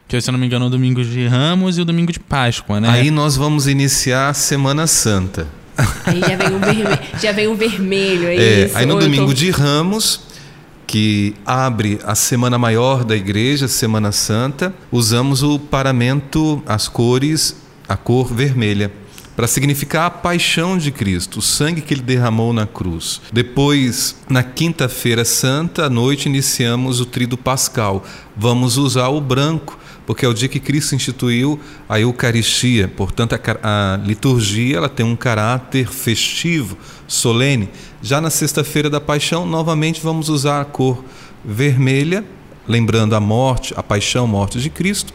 Que, 0.09 0.21
se 0.21 0.29
eu 0.29 0.33
não 0.33 0.39
me 0.41 0.47
engano, 0.47 0.65
é 0.65 0.67
o 0.67 0.71
domingo 0.73 1.05
de 1.05 1.29
Ramos 1.29 1.79
e 1.79 1.81
o 1.81 1.85
domingo 1.85 2.13
de 2.13 2.19
Páscoa, 2.19 2.81
né? 2.81 2.89
Aí 2.91 3.09
nós 3.13 3.37
vamos 3.37 3.69
iniciar 3.69 4.31
a 4.31 4.35
Semana 4.35 4.89
Santa. 4.89 5.47
Aí 6.07 6.19
já 6.23 6.37
vem 6.37 6.57
o 6.57 6.59
vermelho, 6.59 6.99
já 7.23 7.31
vem 7.33 7.47
o 7.47 7.55
vermelho, 7.55 8.27
é, 8.27 8.35
É, 8.35 8.65
isso. 8.67 8.77
aí 8.79 8.85
no 8.85 8.95
Ou 8.95 9.01
domingo 9.01 9.27
tô- 9.29 9.33
de 9.35 9.49
Ramos, 9.49 10.23
que 10.87 11.35
abre 11.45 11.99
a 12.05 12.15
semana 12.15 12.59
maior 12.59 13.05
da 13.05 13.17
igreja, 13.17 13.67
Semana 13.67 14.13
Santa, 14.13 14.75
usamos 14.91 15.43
o 15.43 15.59
paramento, 15.59 16.63
as 16.67 16.87
cores, 16.87 17.57
a 17.89 17.97
cor 17.97 18.33
vermelha, 18.33 18.93
para 19.37 19.47
significar 19.47 20.07
a 20.07 20.11
paixão 20.11 20.79
de 20.79 20.91
Cristo, 20.91 21.41
o 21.41 21.43
sangue 21.43 21.83
que 21.83 21.93
ele 21.93 22.01
derramou 22.01 22.55
na 22.55 22.67
cruz. 22.67 23.21
Depois, 23.31 24.17
na 24.31 24.43
quinta-feira 24.43 25.27
santa, 25.27 25.85
à 25.85 25.91
noite, 25.91 26.27
iniciamos 26.27 27.01
o 27.01 27.07
trido 27.07 27.37
pascal. 27.37 28.03
Vamos 28.35 28.79
usar 28.79 29.09
o 29.09 29.21
branco, 29.21 29.79
porque 30.07 30.25
é 30.25 30.29
o 30.29 30.33
dia 30.33 30.49
que 30.49 30.61
Cristo 30.61 30.95
instituiu 30.95 31.59
a 31.89 32.01
Eucaristia. 32.01 32.89
Portanto, 32.89 33.35
a, 33.35 33.95
a 33.95 33.97
liturgia 33.97 34.77
ela 34.77 34.89
tem 34.89 35.05
um 35.05 35.17
caráter 35.17 35.89
festivo, 35.89 36.79
solene. 37.09 37.69
Já 38.01 38.21
na 38.21 38.31
sexta-feira 38.31 38.89
da 38.89 39.01
Paixão, 39.01 39.45
novamente 39.45 40.01
vamos 40.01 40.29
usar 40.29 40.61
a 40.61 40.65
cor 40.65 41.05
vermelha, 41.45 42.25
lembrando 42.67 43.15
a 43.15 43.21
morte, 43.21 43.75
a 43.77 43.83
paixão, 43.83 44.27
morte 44.27 44.61
de 44.61 44.71
Cristo. 44.71 45.13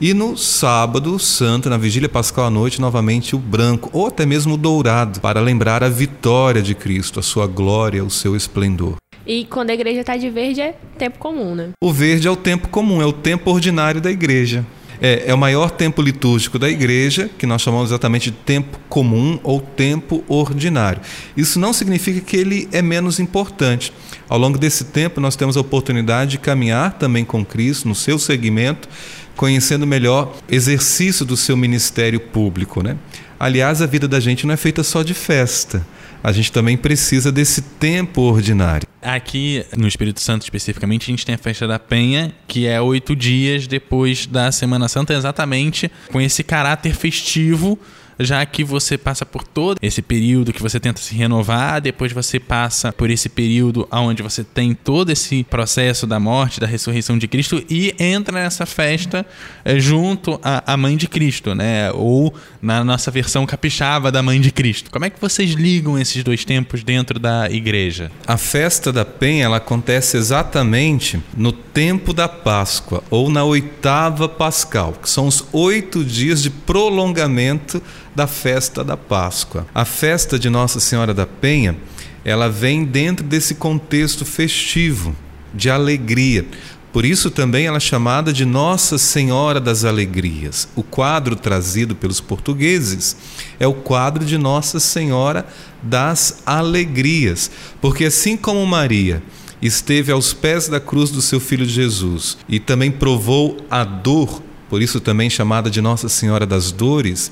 E 0.00 0.12
no 0.12 0.36
sábado 0.36 1.16
santo, 1.18 1.70
na 1.70 1.76
vigília 1.76 2.08
pascal 2.08 2.46
à 2.46 2.50
noite, 2.50 2.80
novamente 2.80 3.36
o 3.36 3.38
branco, 3.38 3.88
ou 3.92 4.08
até 4.08 4.26
mesmo 4.26 4.54
o 4.54 4.56
dourado, 4.56 5.20
para 5.20 5.40
lembrar 5.40 5.84
a 5.84 5.88
vitória 5.88 6.60
de 6.60 6.74
Cristo, 6.74 7.20
a 7.20 7.22
sua 7.22 7.46
glória, 7.46 8.04
o 8.04 8.10
seu 8.10 8.34
esplendor. 8.34 8.96
E 9.26 9.44
quando 9.44 9.70
a 9.70 9.74
igreja 9.74 10.02
tá 10.02 10.16
de 10.16 10.28
verde 10.30 10.60
é 10.60 10.74
tempo 10.98 11.18
comum, 11.18 11.54
né? 11.54 11.70
O 11.82 11.92
verde 11.92 12.26
é 12.26 12.30
o 12.30 12.36
tempo 12.36 12.68
comum, 12.68 13.00
é 13.00 13.06
o 13.06 13.12
tempo 13.12 13.50
ordinário 13.50 14.00
da 14.00 14.10
igreja. 14.10 14.64
É, 15.00 15.24
é 15.26 15.34
o 15.34 15.38
maior 15.38 15.68
tempo 15.68 16.00
litúrgico 16.00 16.60
da 16.60 16.68
igreja, 16.70 17.28
que 17.36 17.44
nós 17.44 17.60
chamamos 17.60 17.90
exatamente 17.90 18.30
de 18.30 18.36
tempo 18.36 18.78
comum 18.88 19.38
ou 19.42 19.60
tempo 19.60 20.22
ordinário. 20.28 21.00
Isso 21.36 21.58
não 21.58 21.72
significa 21.72 22.20
que 22.20 22.36
ele 22.36 22.68
é 22.70 22.80
menos 22.80 23.18
importante. 23.18 23.92
Ao 24.28 24.38
longo 24.38 24.56
desse 24.56 24.84
tempo, 24.84 25.20
nós 25.20 25.34
temos 25.34 25.56
a 25.56 25.60
oportunidade 25.60 26.32
de 26.32 26.38
caminhar 26.38 26.92
também 26.98 27.24
com 27.24 27.44
Cristo 27.44 27.88
no 27.88 27.96
seu 27.96 28.16
segmento, 28.16 28.88
conhecendo 29.36 29.86
melhor 29.86 30.36
exercício 30.48 31.26
do 31.26 31.36
seu 31.36 31.56
ministério 31.56 32.20
público. 32.20 32.80
Né? 32.80 32.96
Aliás, 33.40 33.82
a 33.82 33.86
vida 33.86 34.06
da 34.06 34.20
gente 34.20 34.46
não 34.46 34.54
é 34.54 34.56
feita 34.56 34.84
só 34.84 35.02
de 35.02 35.14
festa. 35.14 35.84
A 36.22 36.30
gente 36.30 36.52
também 36.52 36.76
precisa 36.76 37.32
desse 37.32 37.62
tempo 37.62 38.22
ordinário. 38.22 38.86
Aqui 39.00 39.64
no 39.76 39.88
Espírito 39.88 40.20
Santo 40.20 40.42
especificamente, 40.42 41.02
a 41.02 41.10
gente 41.10 41.26
tem 41.26 41.34
a 41.34 41.38
festa 41.38 41.66
da 41.66 41.78
Penha, 41.78 42.32
que 42.46 42.66
é 42.66 42.80
oito 42.80 43.16
dias 43.16 43.66
depois 43.66 44.26
da 44.26 44.52
Semana 44.52 44.86
Santa, 44.88 45.12
exatamente 45.14 45.90
com 46.12 46.20
esse 46.20 46.44
caráter 46.44 46.94
festivo, 46.94 47.78
já 48.18 48.44
que 48.46 48.64
você 48.64 48.98
passa 48.98 49.24
por 49.24 49.46
todo 49.46 49.78
esse 49.82 50.02
período 50.02 50.52
que 50.52 50.62
você 50.62 50.78
tenta 50.78 51.00
se 51.00 51.14
renovar, 51.14 51.80
depois 51.80 52.12
você 52.12 52.38
passa 52.38 52.92
por 52.92 53.10
esse 53.10 53.28
período 53.28 53.86
onde 53.90 54.22
você 54.22 54.44
tem 54.44 54.74
todo 54.74 55.10
esse 55.10 55.44
processo 55.44 56.06
da 56.06 56.18
morte, 56.18 56.60
da 56.60 56.66
ressurreição 56.66 57.18
de 57.18 57.26
Cristo 57.26 57.62
e 57.68 57.94
entra 57.98 58.42
nessa 58.42 58.66
festa 58.66 59.26
eh, 59.64 59.78
junto 59.78 60.38
à, 60.42 60.72
à 60.72 60.76
Mãe 60.76 60.96
de 60.96 61.06
Cristo, 61.06 61.54
né? 61.54 61.90
Ou 61.92 62.34
na 62.60 62.84
nossa 62.84 63.10
versão 63.10 63.46
capixaba 63.46 64.10
da 64.10 64.22
Mãe 64.22 64.40
de 64.40 64.50
Cristo. 64.50 64.90
Como 64.90 65.04
é 65.04 65.10
que 65.10 65.20
vocês 65.20 65.52
ligam 65.52 65.98
esses 65.98 66.22
dois 66.22 66.44
tempos 66.44 66.82
dentro 66.84 67.18
da 67.18 67.50
igreja? 67.50 68.10
A 68.26 68.36
festa 68.36 68.92
da 68.92 69.04
Penha 69.04 69.44
ela 69.44 69.56
acontece 69.56 70.16
exatamente 70.16 71.20
no 71.36 71.52
tempo 71.52 72.12
da 72.12 72.28
Páscoa, 72.28 73.02
ou 73.10 73.30
na 73.30 73.44
oitava 73.44 74.28
pascal, 74.28 74.94
que 75.00 75.08
são 75.08 75.26
os 75.26 75.44
oito 75.52 76.04
dias 76.04 76.42
de 76.42 76.50
prolongamento 76.50 77.82
da 78.14 78.26
festa 78.26 78.84
da 78.84 78.96
Páscoa. 78.96 79.66
A 79.74 79.84
festa 79.84 80.38
de 80.38 80.48
Nossa 80.50 80.80
Senhora 80.80 81.14
da 81.14 81.26
Penha, 81.26 81.76
ela 82.24 82.48
vem 82.48 82.84
dentro 82.84 83.24
desse 83.24 83.54
contexto 83.54 84.24
festivo, 84.24 85.14
de 85.54 85.70
alegria. 85.70 86.46
Por 86.92 87.06
isso 87.06 87.30
também 87.30 87.66
ela 87.66 87.78
é 87.78 87.80
chamada 87.80 88.32
de 88.32 88.44
Nossa 88.44 88.98
Senhora 88.98 89.58
das 89.58 89.82
Alegrias. 89.82 90.68
O 90.76 90.82
quadro 90.82 91.34
trazido 91.34 91.94
pelos 91.94 92.20
portugueses 92.20 93.16
é 93.58 93.66
o 93.66 93.72
quadro 93.72 94.26
de 94.26 94.36
Nossa 94.36 94.78
Senhora 94.78 95.46
das 95.82 96.42
Alegrias, 96.44 97.50
porque 97.80 98.04
assim 98.04 98.36
como 98.36 98.64
Maria 98.66 99.22
esteve 99.62 100.12
aos 100.12 100.34
pés 100.34 100.68
da 100.68 100.78
cruz 100.78 101.10
do 101.10 101.22
seu 101.22 101.40
filho 101.40 101.64
Jesus 101.64 102.36
e 102.46 102.60
também 102.60 102.90
provou 102.90 103.56
a 103.70 103.84
dor, 103.84 104.42
por 104.72 104.80
isso 104.80 105.00
também 105.00 105.28
chamada 105.28 105.68
de 105.68 105.82
Nossa 105.82 106.08
Senhora 106.08 106.46
das 106.46 106.72
Dores, 106.72 107.30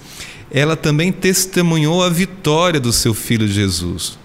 ela 0.50 0.76
também 0.76 1.10
testemunhou 1.10 2.04
a 2.04 2.10
vitória 2.10 2.78
do 2.78 2.92
seu 2.92 3.14
filho 3.14 3.48
Jesus. 3.48 4.18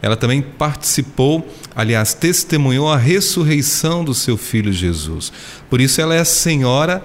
Ela 0.00 0.16
também 0.16 0.40
participou, 0.40 1.44
aliás, 1.74 2.14
testemunhou 2.14 2.88
a 2.88 2.96
ressurreição 2.96 4.04
do 4.04 4.14
seu 4.14 4.36
filho 4.36 4.72
Jesus. 4.72 5.32
Por 5.68 5.80
isso 5.80 6.00
ela 6.00 6.14
é 6.14 6.20
a 6.20 6.24
senhora, 6.24 7.04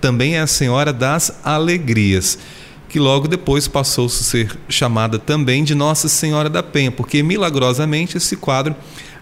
também 0.00 0.34
é 0.34 0.40
a 0.40 0.48
senhora 0.48 0.92
das 0.92 1.38
alegrias, 1.44 2.36
que 2.88 2.98
logo 2.98 3.28
depois 3.28 3.68
passou 3.68 4.06
a 4.06 4.08
ser 4.08 4.58
chamada 4.68 5.16
também 5.16 5.62
de 5.62 5.76
Nossa 5.76 6.08
Senhora 6.08 6.50
da 6.50 6.60
Penha, 6.60 6.90
porque 6.90 7.22
milagrosamente 7.22 8.16
esse 8.16 8.34
quadro 8.34 8.74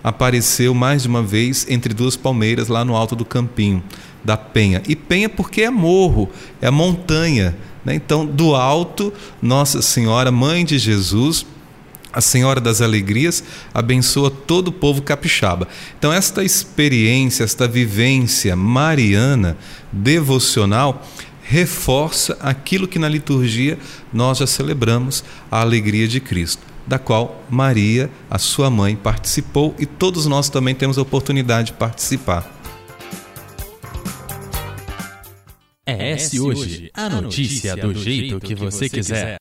apareceu 0.02 0.72
mais 0.72 1.02
de 1.02 1.08
uma 1.08 1.22
vez 1.22 1.66
entre 1.68 1.92
duas 1.92 2.16
palmeiras 2.16 2.68
lá 2.68 2.82
no 2.82 2.96
alto 2.96 3.14
do 3.14 3.26
campinho 3.26 3.84
da 4.24 4.36
Penha. 4.36 4.82
E 4.88 4.94
Penha 4.94 5.28
porque 5.28 5.62
é 5.62 5.70
morro, 5.70 6.30
é 6.60 6.70
montanha, 6.70 7.56
né? 7.84 7.94
Então, 7.94 8.24
do 8.24 8.54
alto, 8.54 9.12
Nossa 9.40 9.82
Senhora, 9.82 10.30
mãe 10.30 10.64
de 10.64 10.78
Jesus, 10.78 11.44
a 12.12 12.20
Senhora 12.20 12.60
das 12.60 12.80
Alegrias 12.80 13.42
abençoa 13.72 14.30
todo 14.30 14.68
o 14.68 14.72
povo 14.72 15.02
capixaba. 15.02 15.66
Então, 15.98 16.12
esta 16.12 16.44
experiência, 16.44 17.42
esta 17.42 17.66
vivência 17.66 18.54
mariana, 18.54 19.56
devocional, 19.90 21.06
reforça 21.42 22.36
aquilo 22.40 22.86
que 22.86 22.98
na 22.98 23.08
liturgia 23.08 23.78
nós 24.12 24.38
já 24.38 24.46
celebramos, 24.46 25.24
a 25.50 25.60
alegria 25.60 26.06
de 26.06 26.20
Cristo. 26.20 26.72
da 26.86 26.98
qual 26.98 27.42
Maria, 27.48 28.10
a 28.30 28.38
sua 28.38 28.68
mãe, 28.68 28.96
participou 28.96 29.74
e 29.78 29.86
todos 29.86 30.26
nós 30.26 30.48
também 30.48 30.74
temos 30.74 30.98
a 30.98 31.02
oportunidade 31.02 31.68
de 31.68 31.72
participar. 31.74 32.61
É 36.00 36.12
esse 36.12 36.40
hoje, 36.40 36.90
a 36.94 37.08
notícia 37.08 37.76
do 37.76 37.94
jeito 37.94 38.40
que 38.40 38.54
você 38.54 38.88
quiser. 38.88 39.36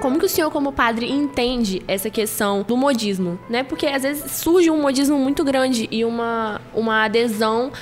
Como 0.00 0.16
que 0.16 0.26
o 0.26 0.28
senhor, 0.28 0.50
como 0.52 0.72
padre, 0.72 1.10
entende 1.10 1.82
essa 1.88 2.08
questão 2.08 2.62
do 2.62 2.76
modismo, 2.76 3.36
né? 3.50 3.64
Porque 3.64 3.84
às 3.84 4.04
vezes 4.04 4.30
surge 4.30 4.70
um 4.70 4.80
modismo 4.80 5.18
muito 5.18 5.42
grande 5.42 5.88
e 5.90 6.04
uma, 6.04 6.60
uma 6.72 7.04
adesão 7.04 7.72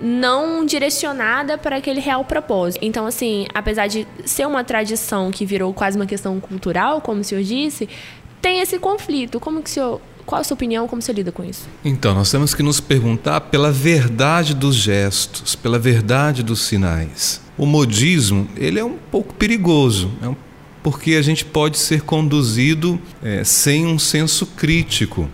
não 0.00 0.64
direcionada 0.64 1.58
para 1.58 1.76
aquele 1.76 2.00
real 2.00 2.24
propósito. 2.24 2.82
Então, 2.82 3.06
assim, 3.06 3.46
apesar 3.52 3.88
de 3.88 4.08
ser 4.24 4.46
uma 4.46 4.64
tradição 4.64 5.30
que 5.30 5.44
virou 5.44 5.74
quase 5.74 5.98
uma 5.98 6.06
questão 6.06 6.40
cultural, 6.40 7.02
como 7.02 7.20
o 7.20 7.24
senhor 7.24 7.44
disse, 7.44 7.86
tem 8.40 8.60
esse 8.60 8.78
conflito. 8.78 9.38
Como 9.38 9.62
que 9.62 9.68
o 9.68 9.72
senhor 9.72 10.00
qual 10.26 10.40
a 10.40 10.44
sua 10.44 10.54
opinião? 10.54 10.88
Como 10.88 11.00
você 11.00 11.12
lida 11.12 11.30
com 11.30 11.44
isso? 11.44 11.68
Então, 11.84 12.12
nós 12.12 12.30
temos 12.30 12.52
que 12.52 12.62
nos 12.62 12.80
perguntar 12.80 13.40
pela 13.42 13.70
verdade 13.70 14.54
dos 14.54 14.74
gestos, 14.74 15.54
pela 15.54 15.78
verdade 15.78 16.42
dos 16.42 16.62
sinais. 16.62 17.40
O 17.56 17.64
modismo, 17.64 18.48
ele 18.56 18.78
é 18.78 18.84
um 18.84 18.98
pouco 19.10 19.32
perigoso, 19.32 20.10
é 20.20 20.28
um 20.28 20.36
porque 20.86 21.14
a 21.16 21.22
gente 21.22 21.44
pode 21.44 21.78
ser 21.78 22.02
conduzido 22.02 23.00
é, 23.20 23.42
sem 23.42 23.84
um 23.84 23.98
senso 23.98 24.46
crítico. 24.46 25.28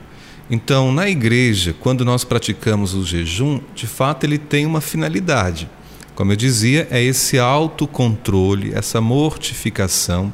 Então, 0.51 0.91
na 0.91 1.11
igreja, 1.11 1.75
quando 1.79 2.07
nós 2.07 2.25
praticamos 2.25 2.95
o 2.95 3.05
jejum, 3.05 3.61
de 3.75 3.87
fato 3.87 4.25
ele 4.25 4.39
tem 4.39 4.65
uma 4.65 4.81
finalidade. 4.81 5.69
Como 6.15 6.33
eu 6.33 6.37
dizia, 6.37 6.89
é 6.91 7.03
esse 7.03 7.39
autocontrole, 7.39 8.73
essa 8.75 8.99
mortificação, 8.99 10.33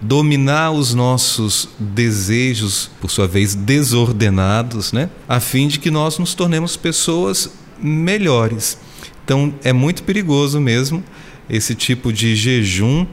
dominar 0.00 0.70
os 0.70 0.94
nossos 0.94 1.68
desejos, 1.78 2.90
por 3.00 3.10
sua 3.10 3.26
vez 3.26 3.54
desordenados, 3.54 4.92
né? 4.92 5.10
a 5.28 5.40
fim 5.40 5.68
de 5.68 5.78
que 5.78 5.90
nós 5.90 6.18
nos 6.18 6.34
tornemos 6.34 6.76
pessoas 6.76 7.52
melhores. 7.78 8.78
Então, 9.24 9.54
é 9.62 9.72
muito 9.72 10.02
perigoso 10.02 10.60
mesmo 10.60 11.04
esse 11.48 11.74
tipo 11.74 12.12
de 12.12 12.34
jejum 12.34 13.06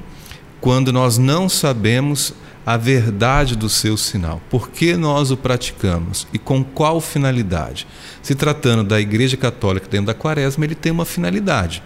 quando 0.62 0.94
nós 0.94 1.18
não 1.18 1.50
sabemos 1.50 2.34
a 2.66 2.76
verdade 2.76 3.56
do 3.56 3.70
seu 3.70 3.96
sinal. 3.96 4.42
Por 4.50 4.70
que 4.70 4.96
nós 4.98 5.32
o 5.32 5.38
praticamos 5.38 6.28
e 6.34 6.38
com 6.38 6.64
qual 6.64 7.00
finalidade? 7.00 7.88
Se 8.22 8.36
tratando 8.36 8.84
da 8.84 9.00
Igreja 9.00 9.38
Católica 9.38 9.88
dentro 9.88 10.08
da 10.08 10.14
Quaresma, 10.14 10.66
ele 10.66 10.76
tem 10.76 10.92
uma 10.92 11.06
finalidade. 11.06 11.82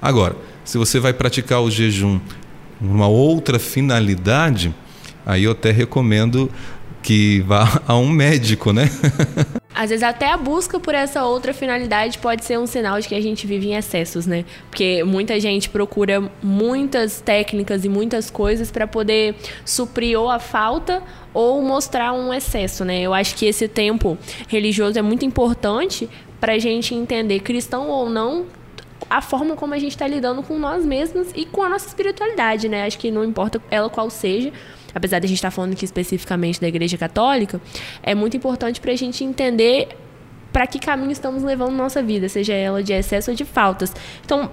Agora, 0.00 0.36
se 0.64 0.78
você 0.78 0.98
vai 0.98 1.12
praticar 1.12 1.60
o 1.60 1.70
jejum 1.70 2.18
uma 2.82 3.06
outra 3.06 3.58
finalidade, 3.58 4.74
aí 5.24 5.44
eu 5.44 5.52
até 5.52 5.70
recomendo 5.70 6.50
que 7.02 7.40
vá 7.40 7.82
a 7.86 7.96
um 7.96 8.08
médico, 8.08 8.72
né? 8.72 8.90
Às 9.74 9.88
vezes 9.88 10.02
até 10.02 10.30
a 10.30 10.36
busca 10.36 10.78
por 10.78 10.94
essa 10.94 11.24
outra 11.24 11.54
finalidade 11.54 12.18
pode 12.18 12.44
ser 12.44 12.58
um 12.58 12.66
sinal 12.66 13.00
de 13.00 13.08
que 13.08 13.14
a 13.14 13.20
gente 13.22 13.46
vive 13.46 13.68
em 13.68 13.74
excessos, 13.74 14.26
né? 14.26 14.44
Porque 14.68 15.02
muita 15.02 15.40
gente 15.40 15.70
procura 15.70 16.30
muitas 16.42 17.22
técnicas 17.22 17.82
e 17.82 17.88
muitas 17.88 18.28
coisas 18.28 18.70
para 18.70 18.86
poder 18.86 19.34
suprir 19.64 20.18
ou 20.20 20.30
a 20.30 20.38
falta 20.38 21.02
ou 21.32 21.62
mostrar 21.62 22.12
um 22.12 22.34
excesso, 22.34 22.84
né? 22.84 23.00
Eu 23.00 23.14
acho 23.14 23.34
que 23.34 23.46
esse 23.46 23.66
tempo 23.66 24.18
religioso 24.46 24.98
é 24.98 25.02
muito 25.02 25.24
importante 25.24 26.08
para 26.38 26.52
a 26.52 26.58
gente 26.58 26.94
entender, 26.94 27.40
cristão 27.40 27.88
ou 27.88 28.10
não, 28.10 28.44
a 29.08 29.20
forma 29.20 29.56
como 29.56 29.74
a 29.74 29.78
gente 29.78 29.92
está 29.92 30.06
lidando 30.06 30.42
com 30.42 30.58
nós 30.58 30.84
mesmos 30.84 31.28
e 31.34 31.44
com 31.44 31.62
a 31.62 31.68
nossa 31.68 31.86
espiritualidade, 31.86 32.68
né? 32.68 32.84
Acho 32.84 32.98
que 32.98 33.10
não 33.10 33.24
importa 33.24 33.60
ela 33.70 33.88
qual 33.88 34.08
seja, 34.10 34.52
apesar 34.94 35.18
de 35.18 35.26
a 35.26 35.28
gente 35.28 35.38
estar 35.38 35.48
tá 35.48 35.52
falando 35.52 35.72
aqui 35.72 35.84
especificamente 35.84 36.60
da 36.60 36.68
Igreja 36.68 36.96
Católica, 36.96 37.60
é 38.02 38.14
muito 38.14 38.36
importante 38.36 38.80
para 38.80 38.92
a 38.92 38.96
gente 38.96 39.24
entender 39.24 39.88
para 40.52 40.66
que 40.66 40.78
caminho 40.78 41.10
estamos 41.10 41.42
levando 41.42 41.72
nossa 41.72 42.02
vida, 42.02 42.28
seja 42.28 42.52
ela 42.52 42.82
de 42.82 42.92
excesso 42.92 43.30
ou 43.30 43.36
de 43.36 43.44
faltas. 43.44 43.94
Então, 44.24 44.50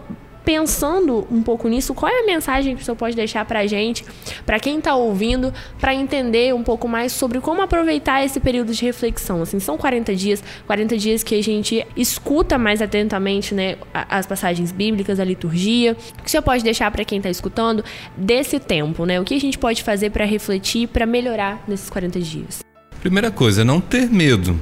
pensando 0.49 1.27
um 1.29 1.43
pouco 1.43 1.67
nisso, 1.67 1.93
qual 1.93 2.11
é 2.11 2.23
a 2.23 2.25
mensagem 2.25 2.75
que 2.75 2.81
o 2.81 2.83
senhor 2.83 2.97
pode 2.97 3.15
deixar 3.15 3.45
para 3.45 3.59
a 3.59 3.67
gente, 3.67 4.03
para 4.47 4.59
quem 4.59 4.79
está 4.79 4.95
ouvindo, 4.95 5.53
para 5.79 5.93
entender 5.93 6.55
um 6.55 6.63
pouco 6.63 6.87
mais 6.87 7.11
sobre 7.11 7.39
como 7.39 7.61
aproveitar 7.61 8.25
esse 8.25 8.39
período 8.39 8.73
de 8.73 8.83
reflexão? 8.83 9.43
Assim, 9.43 9.59
são 9.59 9.77
40 9.77 10.15
dias, 10.15 10.43
40 10.65 10.97
dias 10.97 11.21
que 11.21 11.35
a 11.35 11.43
gente 11.43 11.85
escuta 11.95 12.57
mais 12.57 12.81
atentamente 12.81 13.53
né, 13.53 13.77
as 13.93 14.25
passagens 14.25 14.71
bíblicas, 14.71 15.19
a 15.19 15.23
liturgia. 15.23 15.95
O 16.17 16.23
que 16.23 16.25
o 16.25 16.29
senhor 16.29 16.41
pode 16.41 16.63
deixar 16.63 16.89
para 16.89 17.05
quem 17.05 17.19
está 17.19 17.29
escutando 17.29 17.85
desse 18.17 18.59
tempo? 18.59 19.05
Né? 19.05 19.21
O 19.21 19.23
que 19.23 19.35
a 19.35 19.39
gente 19.39 19.59
pode 19.59 19.83
fazer 19.83 20.09
para 20.09 20.25
refletir, 20.25 20.87
para 20.87 21.05
melhorar 21.05 21.63
nesses 21.67 21.91
40 21.91 22.19
dias? 22.21 22.63
Primeira 23.01 23.29
coisa, 23.29 23.63
não 23.63 23.79
ter 23.79 24.09
medo 24.09 24.59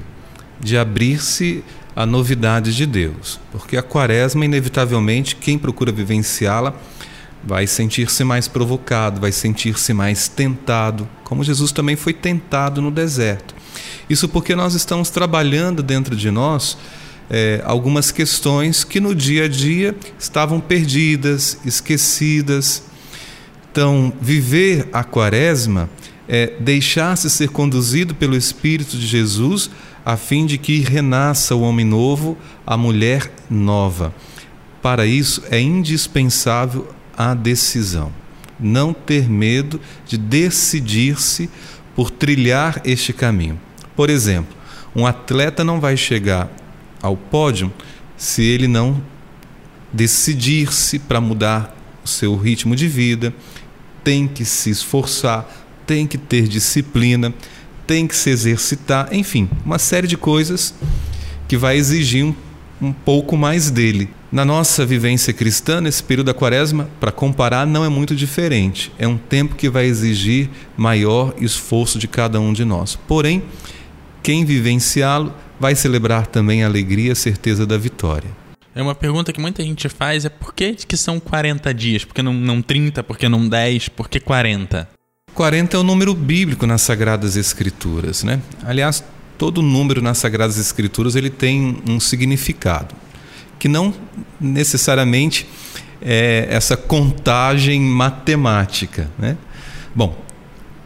de 0.60 0.78
abrir-se 0.78 1.64
a 1.98 2.06
novidade 2.06 2.76
de 2.76 2.86
Deus, 2.86 3.40
porque 3.52 3.76
a 3.76 3.82
quaresma, 3.82 4.46
inevitavelmente, 4.46 5.36
quem 5.36 5.58
procura 5.58 5.92
vivenciá-la 5.92 6.76
vai 7.44 7.66
sentir-se 7.66 8.24
mais 8.24 8.48
provocado, 8.48 9.20
vai 9.20 9.32
sentir-se 9.32 9.96
mais 9.96 10.28
tentado, 10.28 11.10
como 11.24 11.44
Jesus 11.44 11.72
também 11.72 11.96
foi 11.96 12.14
tentado 12.14 12.84
no 12.84 12.92
deserto. 12.92 13.56
Isso 14.08 14.30
porque 14.30 14.56
nós 14.56 14.76
estamos 14.76 15.10
trabalhando 15.10 15.82
dentro 15.82 16.16
de 16.16 16.30
nós 16.30 16.78
é, 17.32 17.64
algumas 17.66 18.12
questões 18.12 18.84
que 18.84 19.00
no 19.00 19.16
dia 19.16 19.46
a 19.46 19.48
dia 19.48 19.96
estavam 20.20 20.60
perdidas, 20.60 21.58
esquecidas. 21.66 22.84
Então, 23.72 24.14
viver 24.22 24.88
a 24.94 25.04
quaresma 25.04 25.90
é 26.30 26.54
deixar-se 26.60 27.28
ser 27.28 27.50
conduzido 27.50 28.14
pelo 28.14 28.36
Espírito 28.36 28.96
de 28.98 29.08
Jesus 29.08 29.72
a 30.08 30.16
fim 30.16 30.46
de 30.46 30.58
que 30.58 30.80
renasça 30.80 31.54
o 31.54 31.60
homem 31.60 31.86
novo, 31.86 32.38
a 32.66 32.78
mulher 32.78 33.30
nova. 33.50 34.16
Para 34.82 35.06
isso 35.06 35.44
é 35.52 35.60
indispensável 35.60 36.88
a 37.18 37.34
decisão. 37.34 38.14
Não 38.58 38.94
ter 38.94 39.30
medo 39.30 39.82
de 40.06 40.18
decidir-se 40.18 41.50
por 41.94 42.10
trilhar 42.10 42.82
este 42.86 43.12
caminho. 43.12 43.60
Por 43.98 44.10
exemplo, 44.10 44.56
um 44.96 45.06
atleta 45.06 45.62
não 45.62 45.82
vai 45.82 45.98
chegar 45.98 46.50
ao 47.02 47.18
pódio 47.18 47.70
se 48.16 48.42
ele 48.42 48.66
não 48.66 49.04
decidir-se 49.92 51.00
para 51.00 51.20
mudar 51.20 51.76
o 52.02 52.08
seu 52.08 52.34
ritmo 52.38 52.78
de 52.78 52.88
vida, 52.88 53.34
tem 54.06 54.26
que 54.26 54.46
se 54.46 54.70
esforçar, 54.70 55.46
tem 55.86 56.08
que 56.08 56.18
ter 56.18 56.48
disciplina 56.48 57.34
tem 57.88 58.06
que 58.06 58.16
se 58.16 58.30
exercitar, 58.30 59.08
enfim, 59.14 59.50
uma 59.66 59.80
série 59.80 60.08
de 60.08 60.18
coisas 60.18 60.76
que 61.48 61.56
vai 61.56 61.78
exigir 61.78 62.26
um, 62.26 62.36
um 62.82 62.92
pouco 62.92 63.38
mais 63.38 63.72
dele. 63.72 64.10
Na 64.30 64.44
nossa 64.44 64.86
vivência 64.86 65.32
cristã, 65.32 65.80
nesse 65.80 66.04
período 66.04 66.28
da 66.28 66.34
quaresma, 66.34 66.90
para 67.00 67.14
comparar, 67.14 67.66
não 67.66 67.86
é 67.86 67.88
muito 67.88 68.14
diferente. 68.14 68.92
É 69.00 69.08
um 69.08 69.18
tempo 69.18 69.56
que 69.56 69.70
vai 69.70 69.86
exigir 69.86 70.50
maior 70.76 71.34
esforço 71.40 71.98
de 71.98 72.10
cada 72.10 72.38
um 72.42 72.52
de 72.52 72.66
nós. 72.66 72.98
Porém, 73.08 73.42
quem 74.22 74.44
vivenciá-lo 74.44 75.34
vai 75.58 75.74
celebrar 75.74 76.28
também 76.28 76.64
a 76.64 76.68
alegria 76.68 77.08
e 77.08 77.12
a 77.12 77.16
certeza 77.16 77.66
da 77.66 77.78
vitória. 77.78 78.30
É 78.76 78.82
uma 78.82 78.94
pergunta 78.94 79.32
que 79.32 79.40
muita 79.40 79.64
gente 79.64 79.88
faz, 79.88 80.26
é 80.26 80.30
por 80.30 80.54
que, 80.54 80.74
que 80.74 80.98
são 80.98 81.20
40 81.20 81.74
dias? 81.74 82.04
Por 82.04 82.14
que 82.14 82.22
não, 82.22 82.34
não 82.34 82.62
30? 82.62 83.02
Por 83.04 83.18
que 83.18 83.30
não 83.30 83.48
10? 83.48 83.90
Por 83.90 84.10
que 84.10 84.20
40? 84.20 84.97
40 85.38 85.78
é 85.78 85.80
o 85.80 85.84
número 85.84 86.16
bíblico 86.16 86.66
nas 86.66 86.82
Sagradas 86.82 87.36
Escrituras, 87.36 88.24
né? 88.24 88.42
Aliás, 88.64 89.04
todo 89.38 89.62
número 89.62 90.02
nas 90.02 90.18
Sagradas 90.18 90.58
Escrituras 90.58 91.16
ele 91.16 91.30
tem 91.30 91.78
um 91.88 92.00
significado, 92.00 92.96
que 93.60 93.68
não 93.68 93.94
necessariamente 94.42 95.48
é 96.02 96.48
essa 96.50 96.76
contagem 96.76 97.80
matemática, 97.80 99.12
né? 99.16 99.38
Bom, 99.94 100.18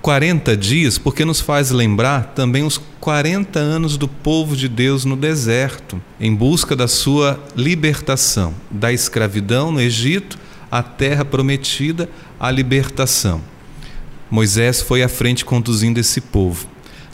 40 0.02 0.58
dias 0.58 0.98
porque 0.98 1.24
nos 1.24 1.40
faz 1.40 1.72
lembrar 1.72 2.34
também 2.36 2.64
os 2.64 2.78
40 3.00 3.58
anos 3.58 3.96
do 3.96 4.10
povo 4.10 4.58
de 4.58 4.68
Deus 4.68 5.06
no 5.06 5.16
deserto, 5.16 6.02
em 6.20 6.36
busca 6.36 6.76
da 6.76 6.90
sua 6.90 7.42
libertação, 7.56 8.54
da 8.70 8.92
escravidão 8.92 9.72
no 9.72 9.80
Egito 9.80 10.38
à 10.70 10.84
terra 10.84 11.24
prometida, 11.24 12.10
a 12.38 12.52
libertação. 12.52 13.50
Moisés 14.32 14.82
foi 14.82 15.04
à 15.04 15.10
frente 15.10 15.44
conduzindo 15.44 16.00
esse 16.00 16.22
povo. 16.22 16.66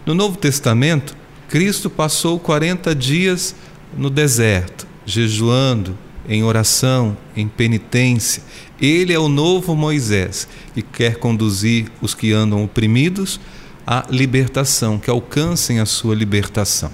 No 0.05 0.13
Novo 0.13 0.37
Testamento, 0.37 1.17
Cristo 1.49 1.89
passou 1.89 2.39
40 2.39 2.93
dias 2.93 3.55
no 3.97 4.09
deserto, 4.09 4.85
jejuando, 5.03 5.97
em 6.29 6.43
oração, 6.43 7.17
em 7.35 7.47
penitência. 7.47 8.43
Ele 8.79 9.13
é 9.13 9.19
o 9.19 9.27
novo 9.27 9.75
Moisés 9.75 10.47
que 10.75 10.83
quer 10.83 11.15
conduzir 11.15 11.87
os 12.01 12.13
que 12.13 12.31
andam 12.33 12.63
oprimidos 12.63 13.39
à 13.85 14.05
libertação, 14.11 14.99
que 14.99 15.09
alcancem 15.09 15.79
a 15.79 15.85
sua 15.85 16.13
libertação. 16.13 16.91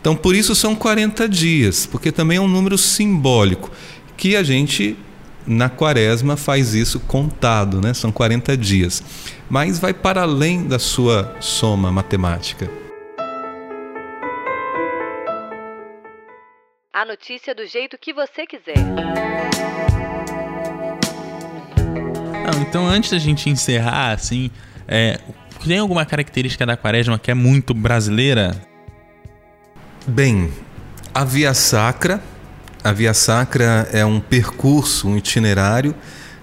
Então, 0.00 0.16
por 0.16 0.34
isso 0.34 0.54
são 0.54 0.74
40 0.74 1.28
dias, 1.28 1.84
porque 1.84 2.10
também 2.10 2.38
é 2.38 2.40
um 2.40 2.48
número 2.48 2.78
simbólico 2.78 3.70
que 4.16 4.36
a 4.36 4.42
gente 4.42 4.96
na 5.46 5.68
quaresma 5.68 6.36
faz 6.36 6.74
isso 6.74 7.00
contado, 7.00 7.80
né? 7.80 7.94
São 7.94 8.12
40 8.12 8.56
dias. 8.56 9.02
Mas 9.48 9.78
vai 9.78 9.92
para 9.92 10.22
além 10.22 10.66
da 10.66 10.78
sua 10.78 11.36
soma 11.40 11.90
matemática. 11.90 12.70
A 16.92 17.04
notícia 17.04 17.54
do 17.54 17.66
jeito 17.66 17.96
que 17.98 18.12
você 18.12 18.46
quiser. 18.46 18.76
Não, 22.44 22.62
então, 22.62 22.86
antes 22.86 23.10
da 23.10 23.18
gente 23.18 23.48
encerrar, 23.48 24.12
assim, 24.12 24.50
é, 24.86 25.18
tem 25.64 25.78
alguma 25.78 26.04
característica 26.04 26.66
da 26.66 26.76
quaresma 26.76 27.18
que 27.18 27.30
é 27.30 27.34
muito 27.34 27.72
brasileira? 27.72 28.60
Bem, 30.06 30.52
a 31.14 31.24
Via 31.24 31.54
Sacra. 31.54 32.20
A 32.82 32.92
Via 32.92 33.12
Sacra 33.12 33.86
é 33.92 34.06
um 34.06 34.18
percurso, 34.18 35.06
um 35.06 35.14
itinerário 35.14 35.94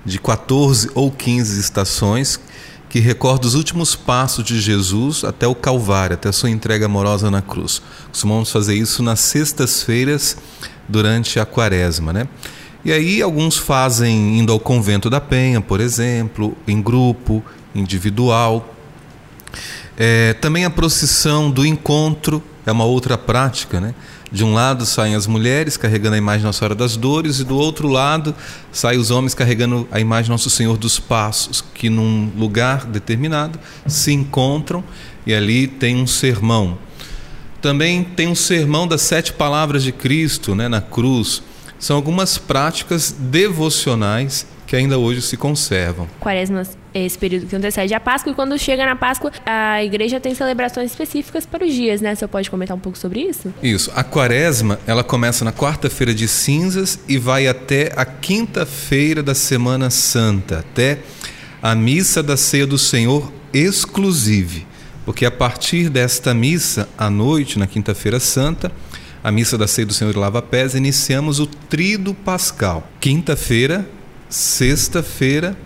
de 0.06 0.19
14 0.19 0.91
ou 0.93 1.12
15 1.12 1.60
estações 1.60 2.39
que 2.88 3.00
recorda 3.00 3.47
os 3.47 3.56
últimos 3.56 3.95
passos 3.95 4.45
de 4.45 4.62
Jesus 4.62 5.23
até 5.23 5.47
o 5.47 5.56
Calvário, 5.56 6.13
até 6.13 6.30
a 6.30 6.32
sua 6.32 6.52
entrega 6.52 6.86
amorosa 6.86 7.32
na 7.32 7.41
cruz. 7.41 7.82
Costumamos 8.10 8.52
fazer 8.52 8.76
isso 8.76 9.02
nas 9.02 9.19
sextas-feiras 9.19 10.38
durante 10.88 11.39
a 11.39 11.45
quaresma, 11.45 12.13
né? 12.13 12.28
E 12.86 12.91
aí 12.91 13.19
alguns 13.19 13.58
fazem 13.58 14.38
indo 14.38 14.54
ao 14.54 14.60
convento 14.60 15.10
da 15.10 15.19
Penha, 15.19 15.60
por 15.60 15.82
exemplo, 15.82 16.56
em 16.67 16.80
grupo, 16.80 17.43
individual. 17.73 18.76
É, 19.97 20.34
também 20.34 20.65
a 20.65 20.69
procissão 20.69 21.50
do 21.50 21.65
encontro 21.65 22.43
é 22.63 22.71
uma 22.71 22.86
outra 22.86 23.17
prática, 23.17 23.82
né? 23.82 23.95
De 24.31 24.43
um 24.43 24.53
lado 24.53 24.85
saem 24.85 25.15
as 25.15 25.25
mulheres 25.25 25.77
carregando 25.77 26.15
a 26.15 26.17
imagem 26.17 26.45
Nossa 26.45 26.59
Senhora 26.59 26.75
das 26.75 26.97
Dores, 26.97 27.39
e 27.39 27.43
do 27.43 27.57
outro 27.57 27.87
lado 27.87 28.35
saem 28.71 28.99
os 28.99 29.09
homens 29.09 29.33
carregando 29.33 29.87
a 29.91 29.99
imagem 29.99 30.31
Nosso 30.31 30.49
Senhor 30.49 30.77
dos 30.77 30.99
Passos, 30.99 31.63
que 31.73 31.89
num 31.89 32.29
lugar 32.35 32.85
determinado 32.85 33.59
se 33.85 34.11
encontram 34.11 34.83
e 35.25 35.33
ali 35.33 35.67
tem 35.67 35.95
um 35.95 36.07
sermão. 36.07 36.77
Também 37.61 38.03
tem 38.03 38.27
um 38.27 38.35
sermão 38.35 38.87
das 38.87 39.01
sete 39.01 39.33
palavras 39.33 39.83
de 39.83 39.91
Cristo 39.91 40.53
né, 40.53 40.67
na 40.67 40.81
cruz. 40.81 41.41
São 41.79 41.95
algumas 41.95 42.37
práticas 42.37 43.11
devocionais 43.11 44.45
que 44.65 44.75
ainda 44.75 44.97
hoje 44.97 45.21
se 45.21 45.37
conservam. 45.37 46.07
Quaresma 46.19 46.59
é 46.59 46.65
esse 47.05 47.17
período 47.17 47.47
que 47.47 47.55
antecede 47.55 47.93
a 47.93 47.99
Páscoa, 47.99 48.31
e 48.31 48.36
quando 48.36 48.57
chega 48.57 48.86
na 48.86 48.95
Páscoa, 48.95 49.31
a 49.45 49.83
igreja 49.83 50.19
tem 50.19 50.33
celebrações 50.33 50.91
específicas 50.91 51.45
para 51.45 51.65
os 51.65 51.73
dias, 51.73 52.01
né? 52.01 52.15
Você 52.15 52.27
pode 52.27 52.49
comentar 52.49 52.75
um 52.75 52.79
pouco 52.79 52.97
sobre 52.97 53.21
isso? 53.21 53.53
Isso. 53.62 53.91
A 53.95 54.03
quaresma, 54.03 54.79
ela 54.88 55.03
começa 55.03 55.43
na 55.45 55.51
quarta-feira 55.51 56.13
de 56.13 56.27
cinzas 56.27 56.99
e 57.07 57.17
vai 57.17 57.47
até 57.47 57.91
a 57.95 58.05
quinta-feira 58.05 59.21
da 59.21 59.36
Semana 59.36 59.89
Santa, 59.89 60.60
até 60.60 60.99
a 61.62 61.75
missa 61.75 62.21
da 62.21 62.38
ceia 62.38 62.67
do 62.67 62.77
Senhor 62.77 63.31
exclusive. 63.53 64.65
Porque 65.05 65.25
a 65.25 65.31
partir 65.31 65.89
desta 65.89 66.33
missa, 66.33 66.89
à 66.97 67.10
noite, 67.10 67.57
na 67.57 67.65
quinta-feira 67.65 68.19
santa, 68.19 68.71
a 69.23 69.31
missa 69.31 69.57
da 69.57 69.65
ceia 69.65 69.86
do 69.86 69.93
Senhor 69.93 70.13
e 70.13 70.17
Lava 70.17 70.41
Pés, 70.41 70.75
iniciamos 70.75 71.39
o 71.39 71.47
Tríduo 71.47 72.13
Pascal. 72.13 72.89
Quinta-feira, 72.99 73.88
sexta-feira 74.29 75.57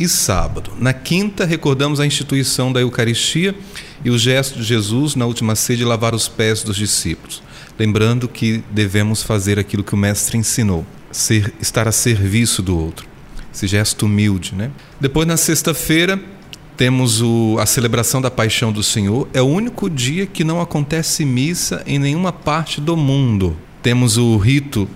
e 0.00 0.08
sábado. 0.08 0.72
Na 0.78 0.94
quinta, 0.94 1.44
recordamos 1.44 2.00
a 2.00 2.06
instituição 2.06 2.72
da 2.72 2.80
Eucaristia 2.80 3.54
e 4.02 4.08
o 4.08 4.18
gesto 4.18 4.58
de 4.58 4.64
Jesus 4.64 5.14
na 5.14 5.26
última 5.26 5.54
ceia 5.54 5.76
de 5.76 5.84
lavar 5.84 6.14
os 6.14 6.26
pés 6.26 6.62
dos 6.62 6.76
discípulos, 6.76 7.42
lembrando 7.78 8.26
que 8.26 8.64
devemos 8.70 9.22
fazer 9.22 9.58
aquilo 9.58 9.84
que 9.84 9.92
o 9.92 9.98
Mestre 9.98 10.38
ensinou, 10.38 10.86
ser, 11.12 11.52
estar 11.60 11.86
a 11.86 11.92
serviço 11.92 12.62
do 12.62 12.78
outro. 12.78 13.06
Esse 13.52 13.66
gesto 13.66 14.06
humilde, 14.06 14.54
né? 14.54 14.70
Depois, 14.98 15.28
na 15.28 15.36
sexta-feira, 15.36 16.18
temos 16.78 17.20
o, 17.20 17.58
a 17.60 17.66
celebração 17.66 18.22
da 18.22 18.30
Paixão 18.30 18.72
do 18.72 18.82
Senhor. 18.82 19.28
É 19.34 19.42
o 19.42 19.46
único 19.46 19.90
dia 19.90 20.24
que 20.24 20.44
não 20.44 20.62
acontece 20.62 21.26
missa 21.26 21.82
em 21.86 21.98
nenhuma 21.98 22.32
parte 22.32 22.80
do 22.80 22.96
mundo. 22.96 23.54
Temos 23.82 24.16
o 24.16 24.38
rito 24.38 24.88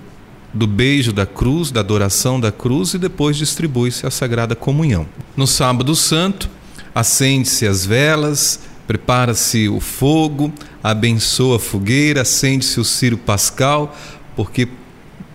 do 0.55 0.67
beijo 0.67 1.12
da 1.12 1.27
cruz, 1.27 1.73
da 1.73 1.81
adoração 1.81 2.38
da 2.38 2.53
cruz 2.53 2.95
e 2.95 2.99
depois 2.99 3.37
distribui-se 3.37 4.07
a 4.07 4.11
Sagrada 4.11 4.55
Comunhão. 4.55 5.07
No 5.37 5.47
Sábado 5.47 5.95
Santo, 5.97 6.49
acende-se 6.95 7.67
as 7.67 7.85
velas, 7.85 8.61
prepara-se 8.87 9.69
o 9.69 9.81
fogo, 9.81 10.53
abençoa 10.83 11.57
a 11.57 11.59
fogueira, 11.59 12.23
acende-se 12.23 12.79
o 12.79 12.85
ciro 12.85 13.19
pascal, 13.19 13.97
porque 14.37 14.69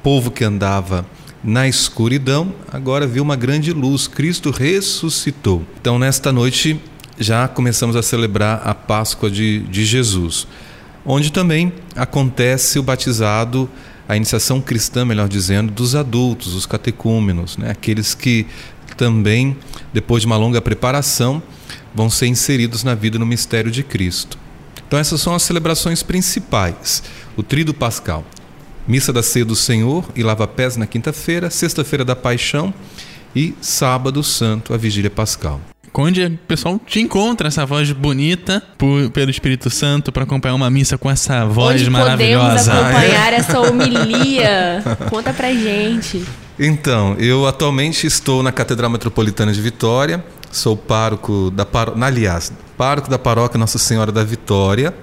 povo 0.02 0.32
que 0.32 0.46
andava 0.46 1.06
na 1.44 1.68
escuridão 1.68 2.54
agora 2.72 3.08
viu 3.08 3.24
uma 3.24 3.36
grande 3.36 3.72
luz, 3.72 4.08
Cristo 4.08 4.52
ressuscitou. 4.52 5.64
Então, 5.80 6.00
nesta 6.00 6.32
noite, 6.32 6.80
já 7.18 7.48
começamos 7.48 7.96
a 7.96 8.02
celebrar 8.02 8.62
a 8.64 8.74
Páscoa 8.74 9.30
de, 9.30 9.60
de 9.60 9.86
Jesus, 9.86 10.48
onde 11.06 11.32
também 11.32 11.74
acontece 11.96 12.80
o 12.80 12.84
batizado 12.84 13.70
a 14.10 14.18
iniciação 14.18 14.60
cristã, 14.60 15.06
melhor 15.06 15.30
dizendo, 15.30 15.72
dos 15.72 15.94
adultos, 15.94 16.56
os 16.56 16.66
catecúmenos, 16.66 17.58
né? 17.58 17.70
aqueles 17.70 18.16
que 18.16 18.48
também, 18.98 19.56
depois 19.94 20.22
de 20.22 20.26
uma 20.26 20.36
longa 20.36 20.60
preparação, 20.60 21.44
vão 21.94 22.10
ser 22.10 22.26
inseridos 22.26 22.84
na 22.84 22.96
vida 22.96 23.20
no 23.20 23.26
mistério 23.26 23.70
de 23.70 23.84
Cristo. 23.84 24.36
Então, 24.88 24.98
essas 24.98 25.22
são 25.22 25.36
as 25.36 25.44
celebrações 25.44 26.02
principais. 26.02 27.04
O 27.38 27.44
Tríduo 27.44 27.76
Pascal, 27.76 28.26
Missa 28.88 29.14
da 29.14 29.22
Ceia 29.22 29.46
do 29.46 29.56
Senhor 29.56 30.04
e 30.16 30.24
Lava-Pés 30.24 30.76
na 30.76 30.88
quinta-feira, 30.88 31.52
Sexta-feira 31.52 32.04
da 32.04 32.16
Paixão 32.16 32.74
e 33.36 33.54
Sábado 33.62 34.24
Santo, 34.24 34.74
a 34.74 34.78
Vigília 34.78 35.12
Pascal 35.12 35.62
onde 35.94 36.24
o 36.24 36.38
pessoal 36.48 36.80
te 36.86 37.00
encontra 37.00 37.48
essa 37.48 37.66
voz 37.66 37.92
bonita 37.92 38.62
por, 38.78 39.10
pelo 39.12 39.30
Espírito 39.30 39.70
Santo 39.70 40.12
para 40.12 40.24
acompanhar 40.24 40.56
uma 40.56 40.70
missa 40.70 40.98
com 40.98 41.10
essa 41.10 41.46
voz 41.46 41.82
onde 41.82 41.90
maravilhosa. 41.90 42.48
Podemos 42.48 42.68
acompanhar 42.70 43.34
essa 43.34 43.60
homilia. 43.60 44.84
Conta 45.10 45.34
pra 45.34 45.52
gente. 45.52 46.24
Então, 46.58 47.16
eu 47.18 47.48
atualmente 47.48 48.06
estou 48.06 48.44
na 48.44 48.52
Catedral 48.52 48.90
Metropolitana 48.90 49.54
de 49.54 49.62
Vitória, 49.62 50.24
sou 50.52 50.76
pároco 50.76 51.50
da 51.52 51.66
paróquia, 51.66 52.06
aliás, 52.06 52.52
pároco 52.78 53.10
da 53.10 53.18
paróquia 53.18 53.58
Nossa 53.58 53.78
Senhora 53.78 54.12
da 54.12 54.24
Vitória, 54.26 54.94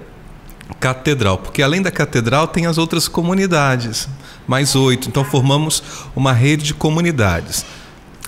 catedral, 0.79 1.39
porque 1.39 1.63
além 1.63 1.81
da 1.81 1.89
catedral 1.89 2.47
tem 2.47 2.67
as 2.67 2.77
outras 2.77 3.07
comunidades, 3.07 4.07
mais 4.45 4.75
oito, 4.75 5.07
então 5.07 5.23
formamos 5.23 5.81
uma 6.15 6.31
rede 6.31 6.63
de 6.63 6.73
comunidades. 6.73 7.65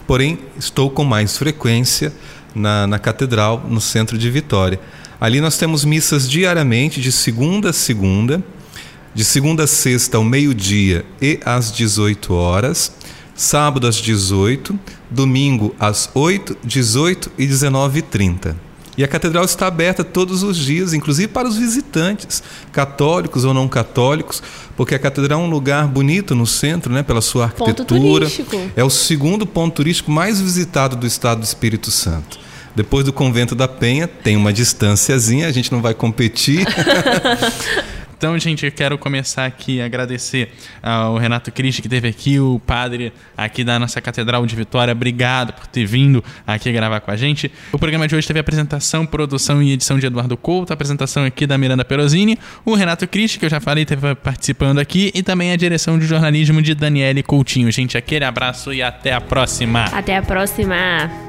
Porém, 0.05 0.39
estou 0.57 0.89
com 0.89 1.03
mais 1.03 1.37
frequência 1.37 2.13
na, 2.55 2.87
na 2.87 2.99
catedral, 2.99 3.65
no 3.69 3.79
centro 3.79 4.17
de 4.17 4.29
Vitória. 4.29 4.79
Ali 5.19 5.41
nós 5.41 5.57
temos 5.57 5.83
missas 5.83 6.29
diariamente, 6.29 7.01
de 7.01 7.11
segunda 7.11 7.71
a 7.71 7.73
segunda, 7.73 8.43
de 9.13 9.23
segunda 9.23 9.63
a 9.63 9.67
sexta 9.67 10.17
ao 10.17 10.23
meio-dia 10.23 11.05
e 11.21 11.39
às 11.45 11.71
18 11.71 12.33
horas, 12.33 12.91
sábado 13.35 13.87
às 13.87 13.95
18, 13.95 14.77
domingo 15.09 15.75
às 15.79 16.09
8, 16.13 16.57
18 16.63 17.31
e 17.37 17.45
19h30. 17.45 18.68
E 18.99 19.03
a 19.03 19.07
catedral 19.07 19.45
está 19.45 19.65
aberta 19.65 20.03
todos 20.03 20.43
os 20.43 20.57
dias, 20.57 20.93
inclusive 20.93 21.29
para 21.29 21.47
os 21.47 21.55
visitantes, 21.55 22.43
católicos 22.69 23.45
ou 23.45 23.53
não 23.53 23.65
católicos, 23.65 24.43
porque 24.75 24.93
a 24.93 24.99
catedral 24.99 25.39
é 25.39 25.43
um 25.45 25.49
lugar 25.49 25.87
bonito 25.87 26.35
no 26.35 26.45
centro, 26.45 26.91
né, 26.91 27.01
pela 27.01 27.21
sua 27.21 27.45
arquitetura. 27.45 28.27
É 28.75 28.83
o 28.83 28.89
segundo 28.89 29.47
ponto 29.47 29.75
turístico 29.75 30.11
mais 30.11 30.41
visitado 30.41 30.97
do 30.97 31.07
estado 31.07 31.39
do 31.39 31.45
Espírito 31.45 31.89
Santo. 31.89 32.37
Depois 32.75 33.05
do 33.05 33.13
convento 33.13 33.55
da 33.55 33.69
Penha, 33.69 34.05
tem 34.05 34.35
uma 34.35 34.51
distânciazinha, 34.51 35.47
a 35.47 35.51
gente 35.53 35.71
não 35.71 35.81
vai 35.81 35.93
competir. 35.93 36.67
Então, 38.19 38.37
gente, 38.37 38.65
eu 38.65 38.71
quero 38.73 38.97
começar 38.97 39.45
aqui 39.45 39.79
a 39.79 39.85
agradecer 39.85 40.51
ao 40.83 41.15
Renato 41.15 41.53
Cristi 41.53 41.81
que 41.81 41.87
esteve 41.87 42.09
aqui, 42.09 42.37
o 42.37 42.59
padre 42.59 43.13
aqui 43.37 43.63
da 43.63 43.79
nossa 43.79 44.01
Catedral 44.01 44.45
de 44.45 44.57
Vitória. 44.57 44.91
Obrigado 44.91 45.53
por 45.53 45.65
ter 45.67 45.85
vindo 45.85 46.21
aqui 46.45 46.69
gravar 46.69 46.99
com 46.99 47.11
a 47.11 47.15
gente. 47.15 47.49
O 47.71 47.79
programa 47.79 48.09
de 48.09 48.17
hoje 48.17 48.27
teve 48.27 48.37
apresentação, 48.37 49.05
produção 49.05 49.63
e 49.63 49.71
edição 49.71 49.97
de 49.97 50.05
Eduardo 50.05 50.35
Couto, 50.35 50.73
apresentação 50.73 51.23
aqui 51.23 51.47
da 51.47 51.57
Miranda 51.57 51.85
Perosini, 51.85 52.37
o 52.65 52.75
Renato 52.75 53.07
Cristi, 53.07 53.39
que 53.39 53.45
eu 53.45 53.49
já 53.49 53.61
falei, 53.61 53.83
esteve 53.85 54.13
participando 54.15 54.79
aqui, 54.79 55.13
e 55.15 55.23
também 55.23 55.53
a 55.53 55.55
direção 55.55 55.97
de 55.97 56.05
jornalismo 56.05 56.61
de 56.61 56.75
Daniele 56.75 57.23
Coutinho. 57.23 57.71
Gente, 57.71 57.97
aquele 57.97 58.25
abraço 58.25 58.73
e 58.73 58.81
até 58.81 59.13
a 59.13 59.21
próxima. 59.21 59.85
Até 59.85 60.17
a 60.17 60.21
próxima. 60.21 61.28